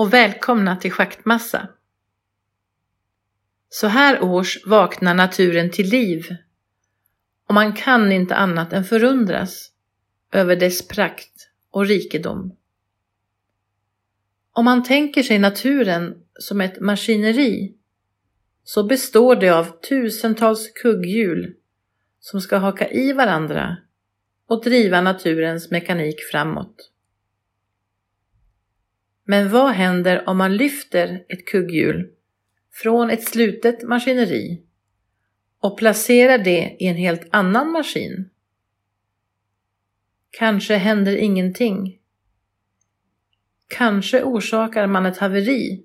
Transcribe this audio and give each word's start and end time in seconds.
och 0.00 0.12
välkomna 0.12 0.76
till 0.76 0.92
Schaktmassa. 0.92 1.68
Så 3.68 3.86
här 3.86 4.22
års 4.22 4.66
vaknar 4.66 5.14
naturen 5.14 5.70
till 5.70 5.88
liv 5.88 6.36
och 7.48 7.54
man 7.54 7.72
kan 7.72 8.12
inte 8.12 8.36
annat 8.36 8.72
än 8.72 8.84
förundras 8.84 9.70
över 10.32 10.56
dess 10.56 10.88
prakt 10.88 11.48
och 11.70 11.86
rikedom. 11.86 12.56
Om 14.52 14.64
man 14.64 14.84
tänker 14.84 15.22
sig 15.22 15.38
naturen 15.38 16.14
som 16.38 16.60
ett 16.60 16.80
maskineri 16.80 17.74
så 18.64 18.82
består 18.82 19.36
det 19.36 19.50
av 19.50 19.80
tusentals 19.80 20.72
kugghjul 20.82 21.54
som 22.20 22.40
ska 22.40 22.56
haka 22.56 22.90
i 22.90 23.12
varandra 23.12 23.76
och 24.46 24.64
driva 24.64 25.00
naturens 25.00 25.70
mekanik 25.70 26.20
framåt. 26.30 26.89
Men 29.30 29.48
vad 29.48 29.70
händer 29.70 30.28
om 30.28 30.38
man 30.38 30.56
lyfter 30.56 31.24
ett 31.28 31.46
kugghjul 31.46 32.10
från 32.72 33.10
ett 33.10 33.28
slutet 33.28 33.82
maskineri 33.82 34.62
och 35.60 35.78
placerar 35.78 36.38
det 36.38 36.76
i 36.78 36.86
en 36.86 36.96
helt 36.96 37.28
annan 37.30 37.70
maskin? 37.70 38.30
Kanske 40.30 40.74
händer 40.74 41.16
ingenting. 41.16 41.98
Kanske 43.68 44.22
orsakar 44.22 44.86
man 44.86 45.06
ett 45.06 45.18
haveri 45.18 45.84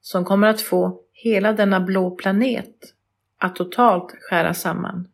som 0.00 0.24
kommer 0.24 0.48
att 0.48 0.60
få 0.60 1.00
hela 1.12 1.52
denna 1.52 1.80
blå 1.80 2.10
planet 2.10 2.94
att 3.38 3.56
totalt 3.56 4.14
skära 4.20 4.54
samman. 4.54 5.08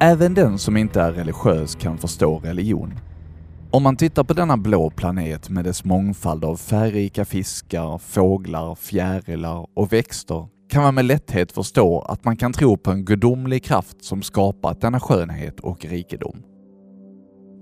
Även 0.00 0.34
den 0.34 0.58
som 0.58 0.76
inte 0.76 1.00
är 1.00 1.12
religiös 1.12 1.74
kan 1.74 1.98
förstå 1.98 2.38
religion. 2.38 2.94
Om 3.70 3.82
man 3.82 3.96
tittar 3.96 4.24
på 4.24 4.34
denna 4.34 4.56
blå 4.56 4.90
planet 4.90 5.50
med 5.50 5.64
dess 5.64 5.84
mångfald 5.84 6.44
av 6.44 6.56
färgrika 6.56 7.24
fiskar, 7.24 7.98
fåglar, 7.98 8.74
fjärilar 8.74 9.66
och 9.76 9.92
växter 9.92 10.48
kan 10.68 10.82
man 10.82 10.94
med 10.94 11.04
lätthet 11.04 11.52
förstå 11.52 12.00
att 12.00 12.24
man 12.24 12.36
kan 12.36 12.52
tro 12.52 12.76
på 12.76 12.90
en 12.90 13.04
gudomlig 13.04 13.64
kraft 13.64 14.04
som 14.04 14.22
skapat 14.22 14.80
denna 14.80 15.00
skönhet 15.00 15.60
och 15.60 15.84
rikedom. 15.84 16.42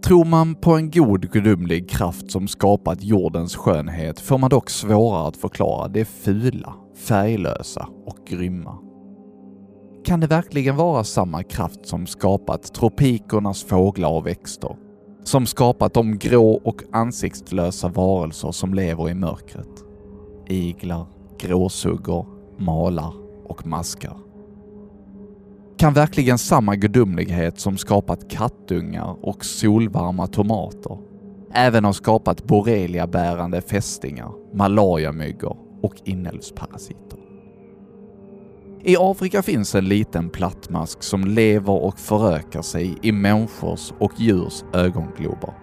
Tror 0.04 0.24
man 0.24 0.54
på 0.54 0.76
en 0.76 0.90
god 0.90 1.32
gudomlig 1.32 1.90
kraft 1.90 2.30
som 2.30 2.48
skapat 2.48 3.02
jordens 3.02 3.56
skönhet 3.56 4.20
får 4.20 4.38
man 4.38 4.50
dock 4.50 4.70
svårare 4.70 5.28
att 5.28 5.36
förklara 5.36 5.88
det 5.88 6.04
fula, 6.04 6.74
färglösa 6.96 7.88
och 8.06 8.26
grymma. 8.26 8.91
Kan 10.04 10.20
det 10.20 10.26
verkligen 10.26 10.76
vara 10.76 11.04
samma 11.04 11.42
kraft 11.42 11.86
som 11.86 12.06
skapat 12.06 12.74
tropikernas 12.74 13.64
fåglar 13.64 14.10
och 14.10 14.26
växter? 14.26 14.76
Som 15.24 15.46
skapat 15.46 15.94
de 15.94 16.18
grå 16.18 16.60
och 16.64 16.82
ansiktslösa 16.92 17.88
varelser 17.88 18.52
som 18.52 18.74
lever 18.74 19.10
i 19.10 19.14
mörkret? 19.14 19.84
Iglar, 20.48 21.06
gråsuggor, 21.38 22.26
malar 22.58 23.12
och 23.44 23.66
maskar. 23.66 24.16
Kan 25.76 25.92
verkligen 25.92 26.38
samma 26.38 26.76
gudomlighet 26.76 27.60
som 27.60 27.76
skapat 27.76 28.30
kattungar 28.30 29.16
och 29.22 29.44
solvarma 29.44 30.26
tomater 30.26 30.98
även 31.54 31.84
ha 31.84 31.92
skapat 31.92 32.44
borreliabärande 32.44 33.60
fästingar, 33.60 34.32
malariamyggor 34.54 35.56
och 35.82 35.94
inälvsparasiter? 36.04 37.31
I 38.84 38.96
Afrika 38.98 39.42
finns 39.42 39.74
en 39.74 39.84
liten 39.84 40.30
plattmask 40.30 41.02
som 41.02 41.24
lever 41.24 41.84
och 41.84 41.98
förökar 41.98 42.62
sig 42.62 42.98
i 43.02 43.12
människors 43.12 43.92
och 43.98 44.12
djurs 44.16 44.64
ögonglober. 44.72 45.54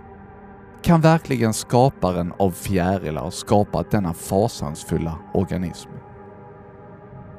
Kan 0.84 1.02
verkligen 1.02 1.54
skaparen 1.54 2.34
av 2.40 2.52
fjärilar 2.52 3.30
skapat 3.30 3.92
denna 3.92 4.14
fasansfulla 4.14 5.20
organism? 5.34 5.90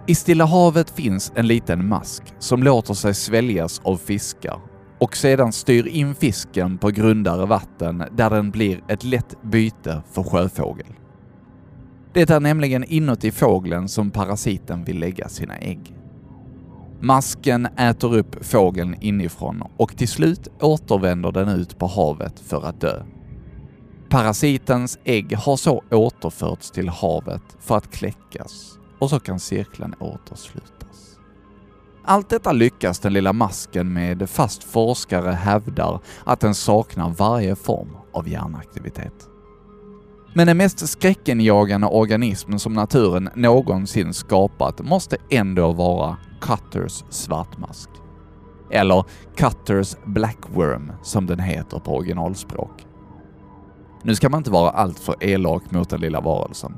I 0.07 0.15
Stilla 0.15 0.45
havet 0.45 0.91
finns 0.91 1.33
en 1.35 1.47
liten 1.47 1.89
mask 1.89 2.23
som 2.39 2.63
låter 2.63 2.95
sig 2.95 3.15
sväljas 3.15 3.81
av 3.85 3.97
fiskar 3.97 4.61
och 4.99 5.17
sedan 5.17 5.53
styr 5.53 5.87
in 5.87 6.15
fisken 6.15 6.79
på 6.79 6.89
grundare 6.89 7.47
vatten 7.47 8.05
där 8.13 8.31
den 8.31 8.51
blir 8.51 8.83
ett 8.89 9.05
lätt 9.05 9.43
byte 9.43 10.03
för 10.13 10.23
sjöfågel. 10.23 11.00
Det 12.13 12.31
är 12.31 12.41
nämligen 12.41 12.85
inuti 12.85 13.31
fågeln 13.31 13.89
som 13.89 14.11
parasiten 14.11 14.85
vill 14.85 14.99
lägga 14.99 15.29
sina 15.29 15.57
ägg. 15.57 15.97
Masken 17.01 17.67
äter 17.67 18.17
upp 18.17 18.45
fågeln 18.45 18.97
inifrån 19.01 19.63
och 19.77 19.97
till 19.97 20.09
slut 20.09 20.49
återvänder 20.61 21.33
den 21.33 21.49
ut 21.49 21.79
på 21.79 21.87
havet 21.87 22.41
för 22.41 22.67
att 22.67 22.81
dö. 22.81 23.03
Parasitens 24.09 24.99
ägg 25.05 25.37
har 25.37 25.57
så 25.57 25.83
återförts 25.91 26.71
till 26.71 26.89
havet 26.89 27.43
för 27.61 27.77
att 27.77 27.91
kläckas 27.91 28.79
och 28.99 29.11
så 29.11 29.21
kan 29.21 29.41
cirkeln 29.41 29.95
återslutas. 30.01 31.19
Allt 32.05 32.29
detta 32.29 32.53
lyckas 32.53 32.99
den 32.99 33.13
lilla 33.13 33.33
masken 33.33 33.93
med 33.93 34.31
fast 34.31 34.65
forskare 34.65 35.31
hävdar 35.31 36.01
att 36.25 36.41
den 36.41 36.55
saknar 36.55 37.11
varje 37.11 37.57
form 37.57 37.97
av 38.13 38.29
hjärnaktivitet. 38.29 39.30
Men 40.35 40.47
den 40.47 40.57
mest 40.57 40.89
skräckenjagande 40.89 41.87
organism 41.87 42.57
som 42.57 42.73
naturen 42.73 43.31
någonsin 43.35 44.15
skapat 44.15 44.81
måste 44.81 45.17
ändå 45.31 45.73
vara 45.73 46.17
Cutters 46.41 47.05
svartmask. 47.11 47.91
Eller 48.71 49.05
Cutters 49.37 49.97
blackworm 50.05 50.93
som 51.03 51.27
den 51.27 51.39
heter 51.39 51.79
på 51.79 51.97
originalspråk. 51.97 52.87
Nu 54.03 54.15
ska 54.15 54.29
man 54.29 54.39
inte 54.39 54.51
vara 54.51 54.71
alltför 54.71 55.15
elak 55.21 55.71
mot 55.71 55.91
den 55.91 56.01
lilla 56.01 56.21
varelsen. 56.21 56.75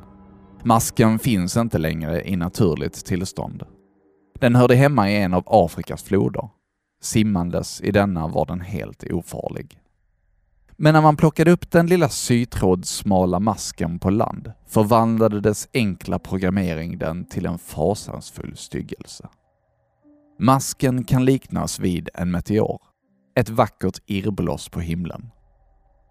Masken 0.64 1.18
finns 1.18 1.56
inte 1.56 1.78
längre 1.78 2.28
i 2.28 2.36
naturligt 2.36 3.04
tillstånd. 3.04 3.62
Den 4.40 4.54
hörde 4.54 4.74
hemma 4.74 5.10
i 5.10 5.16
en 5.16 5.34
av 5.34 5.42
Afrikas 5.46 6.02
floder. 6.02 6.48
Simmandes 7.02 7.80
i 7.80 7.90
denna 7.90 8.26
var 8.26 8.46
den 8.46 8.60
helt 8.60 9.04
ofarlig. 9.12 9.81
Men 10.84 10.94
när 10.94 11.02
man 11.02 11.16
plockade 11.16 11.50
upp 11.50 11.70
den 11.70 11.86
lilla 11.86 12.08
sytrådssmala 12.08 13.40
masken 13.40 13.98
på 13.98 14.10
land 14.10 14.52
förvandlade 14.66 15.40
dess 15.40 15.68
enkla 15.74 16.18
programmering 16.18 16.98
den 16.98 17.24
till 17.24 17.46
en 17.46 17.58
fasansfull 17.58 18.56
styggelse. 18.56 19.28
Masken 20.38 21.04
kan 21.04 21.24
liknas 21.24 21.78
vid 21.78 22.08
en 22.14 22.30
meteor, 22.30 22.80
ett 23.36 23.50
vackert 23.50 23.98
irrbloss 24.06 24.68
på 24.68 24.80
himlen. 24.80 25.30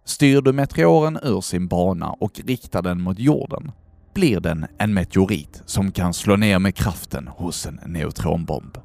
Styr 0.05 0.41
du 0.41 0.53
meteoren 0.53 1.19
ur 1.23 1.41
sin 1.41 1.67
bana 1.67 2.09
och 2.09 2.39
riktar 2.45 2.81
den 2.81 3.01
mot 3.01 3.19
jorden 3.19 3.71
blir 4.13 4.39
den 4.39 4.65
en 4.77 4.93
meteorit 4.93 5.61
som 5.65 5.91
kan 5.91 6.13
slå 6.13 6.35
ner 6.35 6.59
med 6.59 6.75
kraften 6.75 7.27
hos 7.27 7.65
en 7.65 7.79
neutronbomb. 7.85 8.77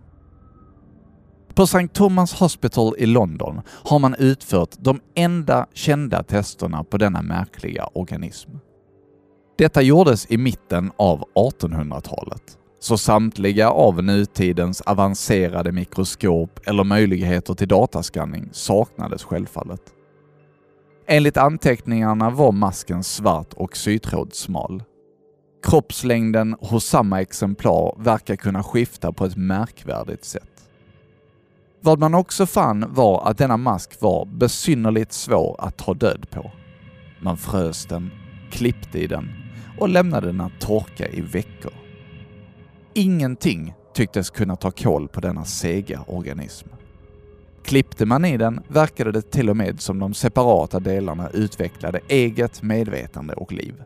På 1.56 1.62
St. 1.62 1.88
Thomas 1.88 2.32
Hospital 2.32 2.94
i 2.98 3.06
London 3.06 3.60
har 3.68 3.98
man 3.98 4.14
utfört 4.14 4.70
de 4.78 5.00
enda 5.14 5.66
kända 5.72 6.22
testerna 6.22 6.84
på 6.84 6.98
denna 6.98 7.22
märkliga 7.22 7.88
organism. 7.92 8.50
Detta 9.58 9.82
gjordes 9.82 10.30
i 10.30 10.36
mitten 10.38 10.92
av 10.96 11.24
1800-talet, 11.34 12.58
så 12.80 12.98
samtliga 12.98 13.70
av 13.70 14.02
nutidens 14.02 14.80
avancerade 14.80 15.72
mikroskop 15.72 16.60
eller 16.66 16.84
möjligheter 16.84 17.54
till 17.54 17.68
dataskanning 17.68 18.48
saknades 18.52 19.24
självfallet. 19.24 19.82
Enligt 21.06 21.36
anteckningarna 21.36 22.30
var 22.30 22.52
masken 22.52 23.04
svart 23.04 23.52
och 23.52 23.76
sytrådssmal. 23.76 24.82
Kroppslängden 25.62 26.56
hos 26.60 26.84
samma 26.84 27.20
exemplar 27.20 27.94
verkar 27.98 28.36
kunna 28.36 28.62
skifta 28.62 29.12
på 29.12 29.24
ett 29.24 29.36
märkvärdigt 29.36 30.24
sätt. 30.24 30.55
Vad 31.86 31.98
man 31.98 32.14
också 32.14 32.46
fann 32.46 32.84
var 32.88 33.28
att 33.30 33.38
denna 33.38 33.56
mask 33.56 34.00
var 34.00 34.24
besynnerligt 34.24 35.12
svår 35.12 35.56
att 35.58 35.76
ta 35.76 35.94
död 35.94 36.26
på. 36.30 36.50
Man 37.20 37.36
frös 37.36 37.86
den, 37.86 38.10
klippte 38.50 38.98
i 38.98 39.06
den 39.06 39.28
och 39.78 39.88
lämnade 39.88 40.26
den 40.26 40.40
att 40.40 40.60
torka 40.60 41.08
i 41.08 41.20
veckor. 41.20 41.72
Ingenting 42.94 43.74
tycktes 43.94 44.30
kunna 44.30 44.56
ta 44.56 44.70
koll 44.70 45.08
på 45.08 45.20
denna 45.20 45.44
sega 45.44 46.04
organism. 46.06 46.68
Klippte 47.64 48.06
man 48.06 48.24
i 48.24 48.36
den 48.36 48.60
verkade 48.68 49.12
det 49.12 49.30
till 49.30 49.50
och 49.50 49.56
med 49.56 49.80
som 49.80 49.98
de 49.98 50.14
separata 50.14 50.80
delarna 50.80 51.30
utvecklade 51.30 52.00
eget 52.08 52.62
medvetande 52.62 53.34
och 53.34 53.52
liv. 53.52 53.82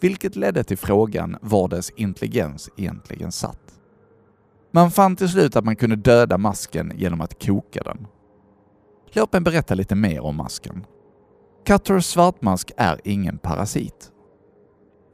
Vilket 0.00 0.36
ledde 0.36 0.64
till 0.64 0.78
frågan 0.78 1.36
var 1.40 1.68
dess 1.68 1.90
intelligens 1.90 2.70
egentligen 2.76 3.32
satt. 3.32 3.71
Man 4.74 4.90
fann 4.90 5.16
till 5.16 5.28
slut 5.28 5.56
att 5.56 5.64
man 5.64 5.76
kunde 5.76 5.96
döda 5.96 6.38
masken 6.38 6.92
genom 6.96 7.20
att 7.20 7.46
koka 7.46 7.82
den. 7.82 8.06
Låt 9.12 9.32
mig 9.32 9.40
berätta 9.42 9.74
lite 9.74 9.94
mer 9.94 10.20
om 10.20 10.36
masken. 10.36 10.86
Cutters 11.66 12.04
svartmask 12.04 12.70
är 12.76 13.00
ingen 13.04 13.38
parasit. 13.38 14.12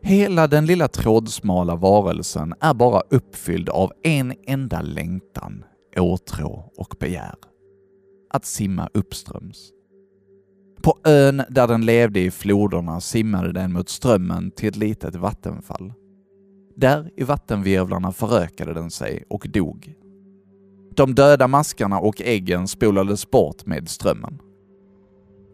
Hela 0.02 0.46
den 0.46 0.66
lilla 0.66 0.88
trådsmala 0.88 1.74
varelsen 1.74 2.54
är 2.60 2.74
bara 2.74 3.02
uppfylld 3.10 3.68
av 3.68 3.92
en 4.02 4.34
enda 4.46 4.80
längtan, 4.80 5.64
åtrå 5.96 6.72
och 6.76 6.94
begär. 7.00 7.34
Att 8.30 8.44
simma 8.44 8.88
uppströms. 8.94 9.70
På 10.82 10.98
ön 11.04 11.42
där 11.48 11.66
den 11.66 11.84
levde 11.86 12.20
i 12.20 12.30
floderna 12.30 13.00
simmade 13.00 13.52
den 13.52 13.72
mot 13.72 13.88
strömmen 13.88 14.50
till 14.50 14.68
ett 14.68 14.76
litet 14.76 15.14
vattenfall. 15.14 15.92
Där 16.80 17.10
i 17.16 17.24
vattenvirvlarna 17.24 18.12
förökade 18.12 18.74
den 18.74 18.90
sig 18.90 19.24
och 19.30 19.46
dog. 19.48 19.94
De 20.96 21.14
döda 21.14 21.48
maskarna 21.48 21.98
och 21.98 22.22
äggen 22.22 22.68
spolades 22.68 23.30
bort 23.30 23.66
med 23.66 23.88
strömmen. 23.88 24.38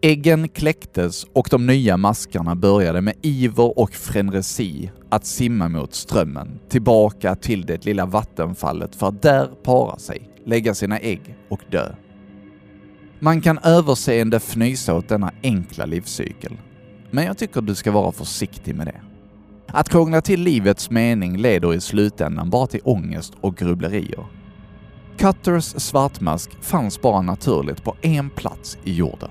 Äggen 0.03 0.49
kläcktes 0.49 1.27
och 1.33 1.49
de 1.51 1.67
nya 1.67 1.97
maskarna 1.97 2.55
började 2.55 3.01
med 3.01 3.15
iver 3.23 3.79
och 3.79 3.91
frenesi 3.91 4.91
att 5.11 5.27
simma 5.27 5.69
mot 5.69 5.95
strömmen, 5.95 6.61
tillbaka 6.69 7.35
till 7.35 7.67
det 7.67 7.85
lilla 7.85 8.07
vattenfallet 8.07 8.97
för 8.97 9.09
att 9.09 9.23
där 9.23 9.47
para 9.47 9.99
sig, 9.99 10.31
lägga 10.47 10.75
sina 10.75 10.99
ägg 10.99 11.37
och 11.49 11.61
dö. 11.71 11.95
Man 13.21 13.41
kan 13.41 13.59
överseende 13.59 14.37
fnysa 14.37 14.95
åt 14.95 15.09
denna 15.09 15.33
enkla 15.43 15.87
livscykel, 15.87 16.57
men 17.11 17.25
jag 17.25 17.39
tycker 17.39 17.61
du 17.61 17.75
ska 17.75 17.93
vara 17.93 18.13
försiktig 18.13 18.75
med 18.75 18.87
det. 18.87 19.14
Att 19.67 19.89
krångla 19.89 20.21
till 20.21 20.41
livets 20.41 20.91
mening 20.91 21.37
leder 21.37 21.75
i 21.75 21.81
slutändan 21.81 22.51
bara 22.51 22.67
till 22.67 22.81
ångest 22.85 23.33
och 23.41 23.57
grubblerier. 23.57 24.27
Cutters 25.17 25.65
svartmask 25.65 26.51
fanns 26.63 27.01
bara 27.01 27.23
naturligt 27.23 27.85
på 27.85 27.97
en 28.03 28.31
plats 28.31 28.79
i 28.85 28.95
jorden 28.95 29.31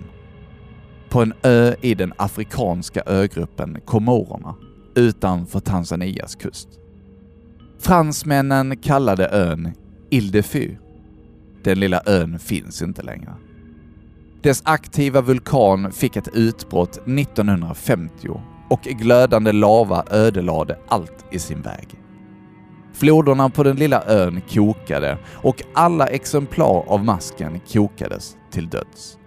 på 1.13 1.21
en 1.21 1.33
ö 1.43 1.75
i 1.81 1.95
den 1.95 2.13
afrikanska 2.17 3.01
ögruppen 3.05 3.77
Komorerna 3.85 4.55
utanför 4.95 5.59
Tanzanias 5.59 6.35
kust. 6.35 6.67
Fransmännen 7.79 8.77
kallade 8.77 9.27
ön 9.29 9.73
Ile 10.09 10.31
de 10.31 10.43
Fü. 10.43 10.75
Den 11.63 11.79
lilla 11.79 12.01
ön 12.05 12.39
finns 12.39 12.81
inte 12.81 13.01
längre. 13.01 13.33
Dess 14.41 14.61
aktiva 14.65 15.21
vulkan 15.21 15.91
fick 15.91 16.15
ett 16.15 16.29
utbrott 16.33 16.97
1950 17.07 18.41
och 18.69 18.81
glödande 18.81 19.51
lava 19.51 20.03
ödelade 20.11 20.79
allt 20.87 21.25
i 21.31 21.39
sin 21.39 21.61
väg. 21.61 21.87
Floderna 22.93 23.49
på 23.49 23.63
den 23.63 23.75
lilla 23.75 24.03
ön 24.07 24.41
kokade 24.41 25.17
och 25.31 25.63
alla 25.73 26.07
exemplar 26.07 26.83
av 26.87 27.05
masken 27.05 27.59
kokades 27.73 28.37
till 28.51 28.69
döds. 28.69 29.17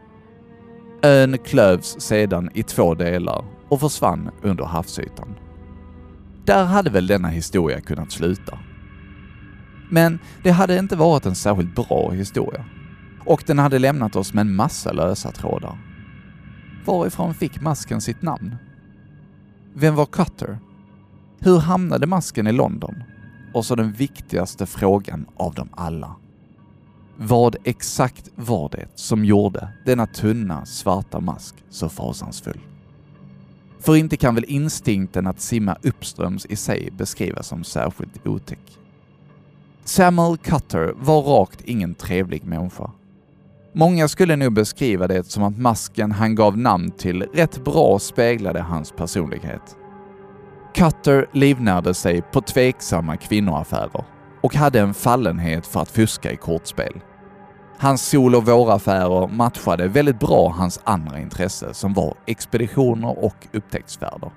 Ön 1.02 1.38
klövs 1.38 2.00
sedan 2.00 2.50
i 2.54 2.62
två 2.62 2.94
delar 2.94 3.44
och 3.68 3.80
försvann 3.80 4.30
under 4.42 4.64
havsytan. 4.64 5.34
Där 6.44 6.64
hade 6.64 6.90
väl 6.90 7.06
denna 7.06 7.28
historia 7.28 7.80
kunnat 7.80 8.12
sluta. 8.12 8.58
Men 9.90 10.18
det 10.42 10.50
hade 10.50 10.78
inte 10.78 10.96
varit 10.96 11.26
en 11.26 11.34
särskilt 11.34 11.74
bra 11.74 12.10
historia. 12.10 12.64
Och 13.24 13.42
den 13.46 13.58
hade 13.58 13.78
lämnat 13.78 14.16
oss 14.16 14.32
med 14.34 14.40
en 14.40 14.54
massa 14.54 14.92
lösa 14.92 15.30
trådar. 15.30 15.78
Varifrån 16.84 17.34
fick 17.34 17.60
masken 17.60 18.00
sitt 18.00 18.22
namn? 18.22 18.56
Vem 19.78 19.94
var 19.94 20.06
Cutter? 20.06 20.58
Hur 21.38 21.58
hamnade 21.58 22.06
masken 22.06 22.46
i 22.46 22.52
London? 22.52 23.02
Och 23.54 23.64
så 23.64 23.74
den 23.74 23.92
viktigaste 23.92 24.66
frågan 24.66 25.26
av 25.36 25.54
dem 25.54 25.68
alla. 25.72 26.16
Vad 27.16 27.56
exakt 27.64 28.30
var 28.34 28.68
det 28.68 28.88
som 28.94 29.24
gjorde 29.24 29.68
denna 29.86 30.06
tunna 30.06 30.66
svarta 30.66 31.20
mask 31.20 31.54
så 31.70 31.88
fasansfull? 31.88 32.60
För 33.80 33.96
inte 33.96 34.16
kan 34.16 34.34
väl 34.34 34.44
instinkten 34.48 35.26
att 35.26 35.40
simma 35.40 35.76
uppströms 35.82 36.46
i 36.46 36.56
sig 36.56 36.90
beskrivas 36.96 37.46
som 37.46 37.64
särskilt 37.64 38.26
otäck. 38.26 38.78
Samuel 39.84 40.36
Cutter 40.36 40.94
var 40.96 41.22
rakt 41.22 41.60
ingen 41.60 41.94
trevlig 41.94 42.44
människa. 42.44 42.90
Många 43.78 44.08
skulle 44.08 44.36
nog 44.36 44.52
beskriva 44.52 45.06
det 45.06 45.26
som 45.26 45.42
att 45.42 45.58
masken 45.58 46.12
han 46.12 46.34
gav 46.34 46.58
namn 46.58 46.90
till 46.90 47.22
rätt 47.22 47.64
bra 47.64 47.98
speglade 47.98 48.60
hans 48.60 48.92
personlighet. 48.92 49.76
Cutter 50.74 51.26
livnärde 51.32 51.94
sig 51.94 52.22
på 52.22 52.40
tveksamma 52.40 53.16
kvinnoaffärer 53.16 54.04
och 54.42 54.54
hade 54.54 54.80
en 54.80 54.94
fallenhet 54.94 55.66
för 55.66 55.80
att 55.80 55.90
fuska 55.90 56.32
i 56.32 56.36
kortspel. 56.36 57.00
Hans 57.78 58.08
sol 58.08 58.34
och 58.34 58.46
våraffärer 58.46 59.28
matchade 59.28 59.88
väldigt 59.88 60.20
bra 60.20 60.48
hans 60.48 60.80
andra 60.84 61.20
intresse 61.20 61.74
som 61.74 61.92
var 61.92 62.14
expeditioner 62.26 63.24
och 63.24 63.46
upptäcktsfärder. 63.52 64.30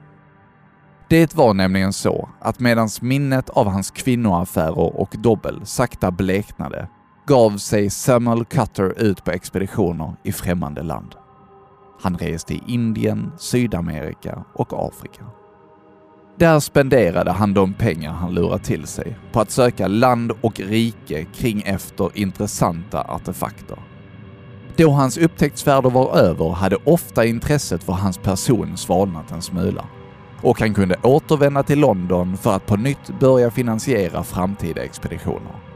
Det 1.10 1.36
var 1.36 1.54
nämligen 1.54 1.94
så 1.94 2.30
att 2.42 2.60
medan 2.60 2.90
minnet 3.02 3.50
av 3.50 3.68
hans 3.68 3.92
kvinnoaffärer 3.92 5.00
och 5.00 5.16
dobbel 5.20 5.62
sakta 5.66 6.12
bleknade 6.12 6.88
gav 7.30 7.58
sig 7.58 7.90
Samuel 7.90 8.46
Cutter 8.46 9.02
ut 9.02 9.24
på 9.24 9.32
expeditioner 9.32 10.14
i 10.24 10.32
främmande 10.32 10.84
land. 10.84 11.16
Han 12.02 12.18
reste 12.18 12.54
i 12.54 12.64
Indien, 12.68 13.32
Sydamerika 13.38 14.44
och 14.54 14.88
Afrika. 14.88 15.26
Där 16.40 16.60
spenderade 16.60 17.32
han 17.32 17.54
de 17.54 17.74
pengar 17.74 18.12
han 18.12 18.34
lurat 18.34 18.64
till 18.64 18.88
sig 18.88 19.18
på 19.32 19.40
att 19.40 19.52
söka 19.52 19.88
land 19.88 20.32
och 20.42 20.60
rike 20.60 21.24
kring 21.24 21.62
efter 21.62 22.10
intressanta 22.14 23.02
artefakter. 23.02 23.78
Då 24.76 24.92
hans 24.92 25.18
upptäcktsfärder 25.18 25.90
var 25.90 26.18
över 26.18 26.50
hade 26.50 26.76
ofta 26.76 27.26
intresset 27.26 27.84
för 27.84 27.94
hans 27.94 28.18
person 28.18 28.78
svalnat 28.78 29.32
en 29.32 29.42
smula 29.42 29.86
och 30.42 30.60
han 30.60 30.74
kunde 30.74 30.96
återvända 31.04 31.64
till 31.64 31.80
London 31.80 32.38
för 32.38 32.56
att 32.56 32.66
på 32.66 32.76
nytt 32.76 33.20
börja 33.20 33.52
finansiera 33.52 34.24
framtida 34.24 34.84
expeditioner. 34.84 35.69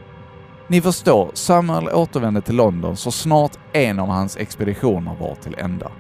Ni 0.68 0.82
förstår, 0.82 1.32
Samuel 1.34 1.90
återvände 1.90 2.42
till 2.42 2.56
London 2.56 2.98
så 2.98 3.12
snart 3.12 3.58
en 3.74 4.00
av 4.00 4.08
hans 4.08 4.38
expeditioner 4.38 5.16
var 5.20 5.36
till 5.36 5.56
ända. 5.58 5.92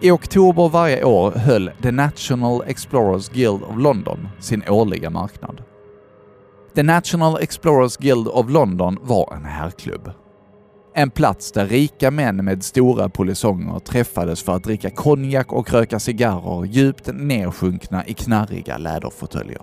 I 0.00 0.10
oktober 0.10 0.68
varje 0.68 1.04
år 1.04 1.30
höll 1.30 1.70
The 1.82 1.90
National 1.90 2.62
Explorers 2.66 3.28
Guild 3.28 3.62
of 3.62 3.78
London 3.78 4.28
sin 4.38 4.62
årliga 4.68 5.10
marknad. 5.10 5.62
The 6.74 6.82
National 6.82 7.38
Explorers 7.40 7.96
Guild 7.96 8.28
of 8.28 8.50
London 8.50 8.98
var 9.02 9.32
en 9.36 9.44
herrklubb. 9.44 10.10
En 10.94 11.10
plats 11.10 11.52
där 11.52 11.66
rika 11.66 12.10
män 12.10 12.44
med 12.44 12.64
stora 12.64 13.08
polisonger 13.08 13.78
träffades 13.78 14.42
för 14.42 14.52
att 14.52 14.64
dricka 14.64 14.90
konjak 14.90 15.52
och 15.52 15.72
röka 15.72 15.98
cigarrer 15.98 16.64
djupt 16.64 17.08
nedsjunkna 17.14 18.06
i 18.06 18.14
knarriga 18.14 18.78
läderfåtöljer. 18.78 19.62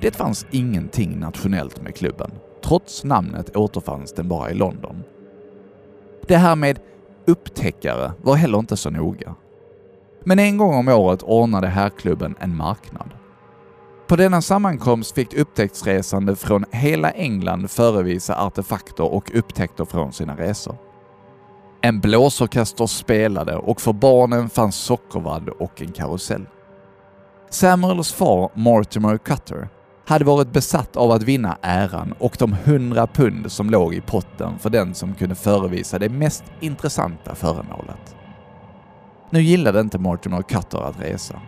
Det 0.00 0.16
fanns 0.16 0.46
ingenting 0.50 1.18
nationellt 1.18 1.82
med 1.82 1.96
klubben. 1.96 2.30
Trots 2.62 3.04
namnet 3.04 3.56
återfanns 3.56 4.12
den 4.12 4.28
bara 4.28 4.50
i 4.50 4.54
London. 4.54 5.02
Det 6.26 6.36
här 6.36 6.56
med 6.56 6.78
upptäckare 7.26 8.12
var 8.22 8.34
heller 8.34 8.58
inte 8.58 8.76
så 8.76 8.90
noga. 8.90 9.34
Men 10.24 10.38
en 10.38 10.56
gång 10.56 10.74
om 10.74 10.88
året 10.88 11.22
ordnade 11.22 11.66
herrklubben 11.66 12.34
en 12.40 12.56
marknad. 12.56 13.10
På 14.06 14.16
denna 14.16 14.42
sammankomst 14.42 15.14
fick 15.14 15.34
upptäcktsresande 15.34 16.36
från 16.36 16.64
hela 16.70 17.10
England 17.10 17.70
förevisa 17.70 18.36
artefakter 18.36 19.04
och 19.04 19.30
upptäckter 19.34 19.84
från 19.84 20.12
sina 20.12 20.36
resor. 20.36 20.76
En 21.80 22.00
blåsorkester 22.00 22.86
spelade 22.86 23.56
och 23.56 23.80
för 23.80 23.92
barnen 23.92 24.50
fanns 24.50 24.76
sockervadd 24.76 25.48
och 25.48 25.82
en 25.82 25.92
karusell. 25.92 26.46
Samuels 27.50 28.12
far 28.12 28.50
Mortimer 28.54 29.18
Cutter 29.18 29.68
hade 30.12 30.24
varit 30.24 30.52
besatt 30.52 30.96
av 30.96 31.10
att 31.10 31.22
vinna 31.22 31.58
äran 31.62 32.14
och 32.18 32.36
de 32.38 32.52
hundra 32.64 33.06
pund 33.06 33.52
som 33.52 33.70
låg 33.70 33.94
i 33.94 34.00
potten 34.00 34.58
för 34.58 34.70
den 34.70 34.94
som 34.94 35.14
kunde 35.14 35.34
förevisa 35.34 35.98
det 35.98 36.08
mest 36.08 36.44
intressanta 36.60 37.34
föremålet. 37.34 38.16
Nu 39.30 39.42
gillade 39.42 39.80
inte 39.80 39.98
Mortimer 39.98 40.42
Cutter 40.42 40.78
att 40.78 41.00
resa. 41.00 41.40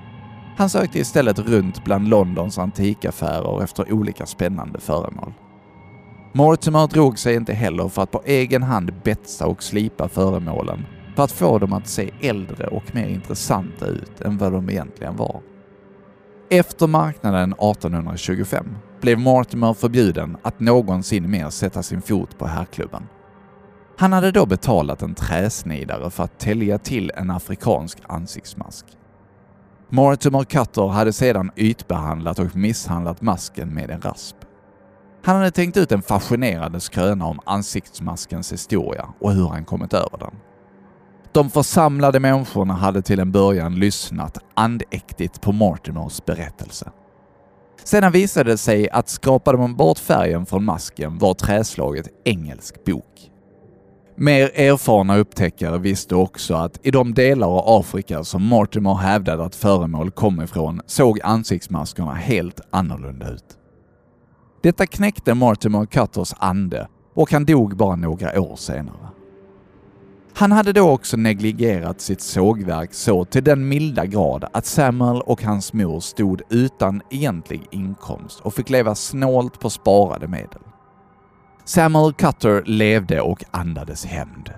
Han 0.56 0.71
sökte 0.71 0.99
istället 0.99 1.38
runt 1.38 1.85
bland 1.85 2.09
Londons 2.09 2.59
antikaffärer 2.59 3.62
efter 3.62 3.92
olika 3.92 4.26
spännande 4.26 4.80
föremål. 4.80 5.33
Mortimer 6.33 6.87
drog 6.87 7.18
sig 7.18 7.35
inte 7.35 7.52
heller 7.52 7.88
för 7.88 8.02
att 8.02 8.11
på 8.11 8.23
egen 8.25 8.62
hand 8.62 8.92
betsa 9.04 9.47
och 9.47 9.62
slipa 9.62 10.09
föremålen 10.09 10.87
för 11.16 11.23
att 11.23 11.33
få 11.33 11.59
dem 11.59 11.73
att 11.73 11.88
se 11.88 12.11
äldre 12.21 12.66
och 12.66 12.94
mer 12.94 13.09
intressanta 13.09 13.87
ut 13.87 14.21
än 14.21 14.38
vad 14.38 14.52
de 14.52 14.71
egentligen 14.71 15.16
var. 15.16 15.40
Efter 16.51 16.87
marknaden 16.87 17.53
1825 17.53 18.77
blev 19.01 19.19
Mortimer 19.19 19.75
förbjuden 19.75 20.37
att 20.43 20.61
någonsin 20.61 21.31
mer 21.31 21.51
sätta 21.51 21.83
sin 21.83 22.03
fot 22.03 22.39
på 22.39 22.47
herrklubben. 22.47 23.03
Han 23.99 24.13
hade 24.13 24.31
då 24.31 24.47
betalat 24.47 25.03
en 25.03 25.15
träsnidare 25.15 26.11
för 26.11 26.25
att 26.25 26.39
tälja 26.39 26.79
till 26.79 27.13
en 27.15 27.31
afrikansk 27.31 27.99
ansiktsmask. 28.07 28.87
Mortimer 29.89 30.45
Cutter 30.45 30.89
hade 30.89 31.13
sedan 31.13 31.51
ytbehandlat 31.57 32.39
och 32.39 32.57
misshandlat 32.57 33.23
masken 33.23 33.75
med 33.75 33.91
en 33.91 34.01
rasp. 34.01 34.37
Han 35.25 35.37
hade 35.37 35.51
tänkt 35.51 35.77
ut 35.77 35.93
en 35.93 36.03
fascinerande 36.03 36.81
skröna 36.81 37.27
om 37.27 37.41
ansiktsmaskens 37.47 38.53
historia 38.53 39.09
och 39.21 39.33
hur 39.33 39.49
han 39.49 39.65
kommit 39.65 39.95
över 39.95 40.19
den. 40.19 40.35
De 41.35 41.50
församlade 41.50 42.21
människorna 42.21 42.75
hade 42.75 43.03
till 43.03 43.21
en 43.21 43.33
början 43.33 43.75
lyssnat 43.75 44.38
andäktigt 44.55 45.41
på 45.41 45.53
Mortimers 45.53 46.25
berättelse. 46.25 46.91
Sedan 47.85 48.12
visade 48.12 48.50
det 48.50 48.59
sig 48.59 48.91
att 48.91 49.09
skrapade 49.09 49.59
man 49.59 49.76
bort 49.76 49.99
färgen 49.99 50.47
från 50.47 50.64
masken 50.64 51.19
var 51.19 51.35
träslaget 51.35 52.09
engelsk 52.25 52.85
bok. 52.85 53.31
Mer 54.17 54.61
erfarna 54.61 55.17
upptäckare 55.17 55.79
visste 55.79 56.14
också 56.14 56.55
att 56.55 56.87
i 56.87 56.91
de 56.91 57.14
delar 57.14 57.47
av 57.47 57.81
Afrika 57.81 58.25
som 58.25 58.43
Mortimer 58.43 58.95
hävdade 58.95 59.45
att 59.45 59.55
föremål 59.55 60.11
kom 60.11 60.43
ifrån 60.43 60.81
såg 60.87 61.21
ansiktsmaskerna 61.25 62.14
helt 62.14 62.61
annorlunda 62.71 63.31
ut. 63.31 63.59
Detta 64.62 64.87
knäckte 64.87 65.35
Mortimer 65.35 65.87
Cutters 65.87 66.35
ande 66.38 66.88
och 67.14 67.33
han 67.33 67.45
dog 67.45 67.76
bara 67.76 67.97
några 67.97 68.41
år 68.41 68.57
senare. 68.57 69.13
Han 70.37 70.53
hade 70.53 70.73
då 70.73 70.91
också 70.91 71.17
negligerat 71.17 72.00
sitt 72.00 72.21
sågverk 72.21 72.95
så 72.95 73.25
till 73.25 73.45
den 73.45 73.69
milda 73.69 74.07
grad 74.07 74.45
att 74.53 74.67
Samuel 74.67 75.21
och 75.21 75.43
hans 75.43 75.73
mor 75.73 76.00
stod 76.00 76.43
utan 76.50 77.03
egentlig 77.11 77.67
inkomst 77.71 78.41
och 78.41 78.55
fick 78.55 78.71
leva 78.71 78.95
snålt 78.95 79.61
på 79.61 79.71
sparade 79.71 80.29
medel. 80.29 80.62
Samuel 81.64 82.12
Cutter 82.12 82.62
levde 82.67 83.21
och 83.21 83.45
andades 83.50 84.05
hämnd. 84.05 84.50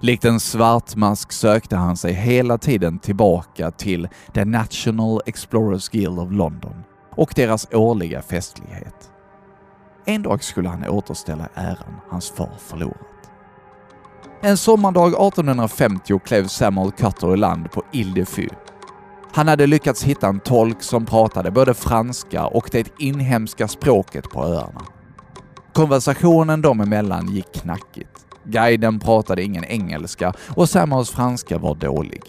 Likt 0.00 0.24
en 0.24 0.40
svartmask 0.40 1.32
sökte 1.32 1.76
han 1.76 1.96
sig 1.96 2.12
hela 2.12 2.58
tiden 2.58 2.98
tillbaka 2.98 3.70
till 3.70 4.08
The 4.34 4.44
National 4.44 5.20
Explorers 5.26 5.88
Guild 5.88 6.18
of 6.18 6.32
London 6.32 6.82
och 7.16 7.32
deras 7.36 7.68
årliga 7.72 8.22
festlighet. 8.22 9.10
En 10.04 10.22
dag 10.22 10.44
skulle 10.44 10.68
han 10.68 10.88
återställa 10.88 11.48
äran 11.54 12.00
hans 12.08 12.30
far 12.30 12.52
förlorat. 12.58 13.09
En 14.42 14.56
sommardag 14.56 15.08
1850 15.08 16.18
klev 16.24 16.46
Samuel 16.46 16.90
Cutter 16.90 17.34
i 17.34 17.36
land 17.36 17.70
på 17.70 17.82
Ile 17.92 18.12
de 18.14 18.24
Fou. 18.24 18.48
Han 19.32 19.48
hade 19.48 19.66
lyckats 19.66 20.02
hitta 20.02 20.28
en 20.28 20.40
tolk 20.40 20.82
som 20.82 21.06
pratade 21.06 21.50
både 21.50 21.74
franska 21.74 22.46
och 22.46 22.68
det 22.72 22.88
inhemska 22.98 23.68
språket 23.68 24.24
på 24.24 24.44
öarna. 24.44 24.80
Konversationen 25.72 26.62
dem 26.62 26.80
emellan 26.80 27.28
gick 27.28 27.52
knackigt. 27.52 28.26
Guiden 28.44 28.98
pratade 28.98 29.42
ingen 29.42 29.64
engelska 29.64 30.32
och 30.48 30.68
Samuels 30.68 31.10
franska 31.10 31.58
var 31.58 31.74
dålig. 31.74 32.22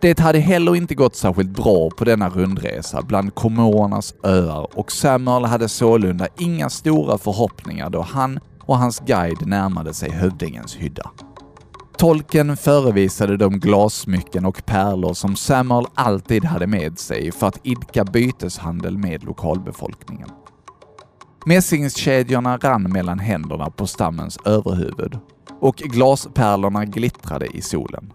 Det 0.00 0.18
hade 0.18 0.38
heller 0.38 0.76
inte 0.76 0.94
gått 0.94 1.16
särskilt 1.16 1.50
bra 1.50 1.90
på 1.90 2.04
denna 2.04 2.28
rundresa 2.28 3.02
bland 3.02 3.34
Comorernas 3.34 4.14
öar 4.22 4.78
och 4.78 4.92
Samuel 4.92 5.44
hade 5.44 5.68
sålunda 5.68 6.26
inga 6.38 6.70
stora 6.70 7.18
förhoppningar 7.18 7.90
då 7.90 8.00
han 8.00 8.40
och 8.66 8.78
hans 8.78 9.00
guide 9.00 9.46
närmade 9.46 9.94
sig 9.94 10.10
hövdingens 10.10 10.76
hydda. 10.76 11.10
Tolken 11.98 12.56
förevisade 12.56 13.36
de 13.36 13.60
glassmycken 13.60 14.46
och 14.46 14.66
pärlor 14.66 15.14
som 15.14 15.36
Samuel 15.36 15.86
alltid 15.94 16.44
hade 16.44 16.66
med 16.66 16.98
sig 16.98 17.32
för 17.32 17.46
att 17.46 17.60
idka 17.62 18.04
byteshandel 18.04 18.98
med 18.98 19.24
lokalbefolkningen. 19.24 20.28
Mässingskedjorna 21.46 22.56
rann 22.56 22.82
mellan 22.82 23.18
händerna 23.18 23.70
på 23.70 23.86
stammens 23.86 24.38
överhuvud 24.44 25.18
och 25.60 25.76
glaspärlorna 25.76 26.84
glittrade 26.84 27.46
i 27.46 27.62
solen. 27.62 28.12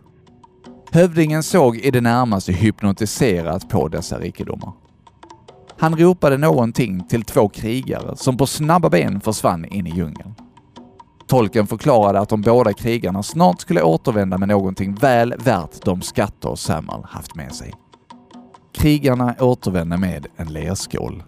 Hövdingen 0.92 1.44
såg 1.44 1.78
i 1.78 1.92
det 1.92 2.02
närmaste 2.02 2.54
hypnotiserat 2.54 3.70
på 3.70 3.88
dessa 3.88 4.20
rikedomar. 4.20 4.74
Han 5.78 5.98
ropade 5.98 6.38
någonting 6.38 7.08
till 7.08 7.24
två 7.24 7.50
krigare 7.50 8.16
som 8.16 8.38
på 8.38 8.48
snabba 8.48 8.90
ben 8.90 9.22
försvann 9.22 9.66
in 9.66 9.88
i 9.88 9.96
djungeln. 9.96 10.34
Tolken 11.32 11.68
förklarade 11.68 12.20
att 12.20 12.30
de 12.30 12.42
båda 12.42 12.74
krigarna 12.74 13.24
snart 13.24 13.62
skulle 13.62 13.82
återvända 13.82 14.38
med 14.38 14.48
någonting 14.48 14.96
väl 14.96 15.34
värt 15.40 15.86
de 15.86 16.02
skatter 16.02 16.56
Samuel 16.56 17.04
haft 17.04 17.36
med 17.36 17.56
sig. 17.56 17.74
Krigarna 18.74 19.36
återvände 19.40 19.98
med 19.98 20.28
en 20.36 20.54
lerskål. 20.54 21.24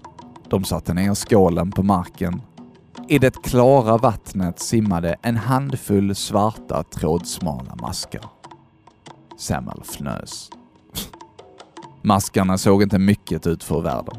De 0.49 0.63
satte 0.63 0.93
ner 0.93 1.13
skålen 1.13 1.71
på 1.71 1.83
marken. 1.83 2.41
I 3.07 3.19
det 3.19 3.43
klara 3.43 3.97
vattnet 3.97 4.59
simmade 4.59 5.15
en 5.21 5.37
handfull 5.37 6.15
svarta 6.15 6.83
trådsmala 6.83 7.75
maskar. 7.75 8.25
Samuel 9.37 9.81
fnös. 9.81 10.49
Maskarna 12.01 12.57
såg 12.57 12.83
inte 12.83 12.99
mycket 12.99 13.47
ut 13.47 13.63
för 13.63 13.81
världen. 13.81 14.15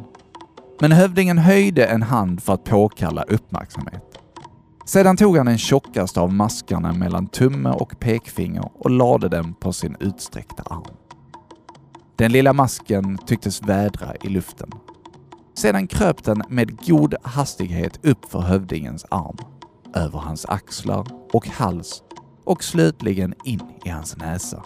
Men 0.81 0.93
hövdingen 0.93 1.39
höjde 1.39 1.87
en 1.87 2.03
hand 2.03 2.43
för 2.43 2.55
att 2.55 2.65
påkalla 2.65 3.23
uppmärksamhet. 3.23 4.14
Sedan 4.87 5.17
tog 5.17 5.37
han 5.37 5.47
den 5.47 5.59
tjockaste 5.59 6.21
av 6.21 6.33
maskarna 6.33 6.93
mellan 6.93 7.27
tumme 7.27 7.71
och 7.71 8.01
pekfinger 8.01 8.71
och 8.75 8.91
lade 8.91 9.29
den 9.29 9.55
på 9.55 9.73
sin 9.73 9.97
utsträckta 10.01 10.63
arm. 10.63 10.97
Den 12.17 12.33
lilla 12.33 12.53
masken 12.53 13.19
tycktes 13.19 13.63
vädra 13.63 14.17
i 14.23 14.29
luften. 14.29 14.71
Sedan 15.55 15.87
kröp 15.87 16.25
den 16.25 16.43
med 16.49 16.87
god 16.87 17.15
hastighet 17.23 18.05
upp 18.05 18.25
för 18.25 18.41
hövdingens 18.41 19.07
arm, 19.11 19.37
över 19.95 20.19
hans 20.19 20.47
axlar 20.47 21.07
och 21.33 21.49
hals 21.49 22.03
och 22.45 22.65
slutligen 22.65 23.35
in 23.45 23.61
i 23.85 23.89
hans 23.89 24.17
näsa. 24.17 24.65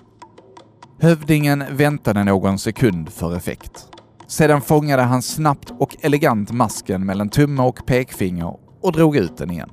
Hövdingen 1.00 1.64
väntade 1.70 2.24
någon 2.24 2.58
sekund 2.58 3.08
för 3.08 3.36
effekt. 3.36 3.86
Sedan 4.26 4.60
fångade 4.60 5.02
han 5.02 5.22
snabbt 5.22 5.72
och 5.78 5.96
elegant 6.00 6.52
masken 6.52 7.06
mellan 7.06 7.28
tumme 7.28 7.62
och 7.62 7.86
pekfinger 7.86 8.56
och 8.80 8.92
drog 8.92 9.16
ut 9.16 9.36
den 9.36 9.50
igen. 9.50 9.70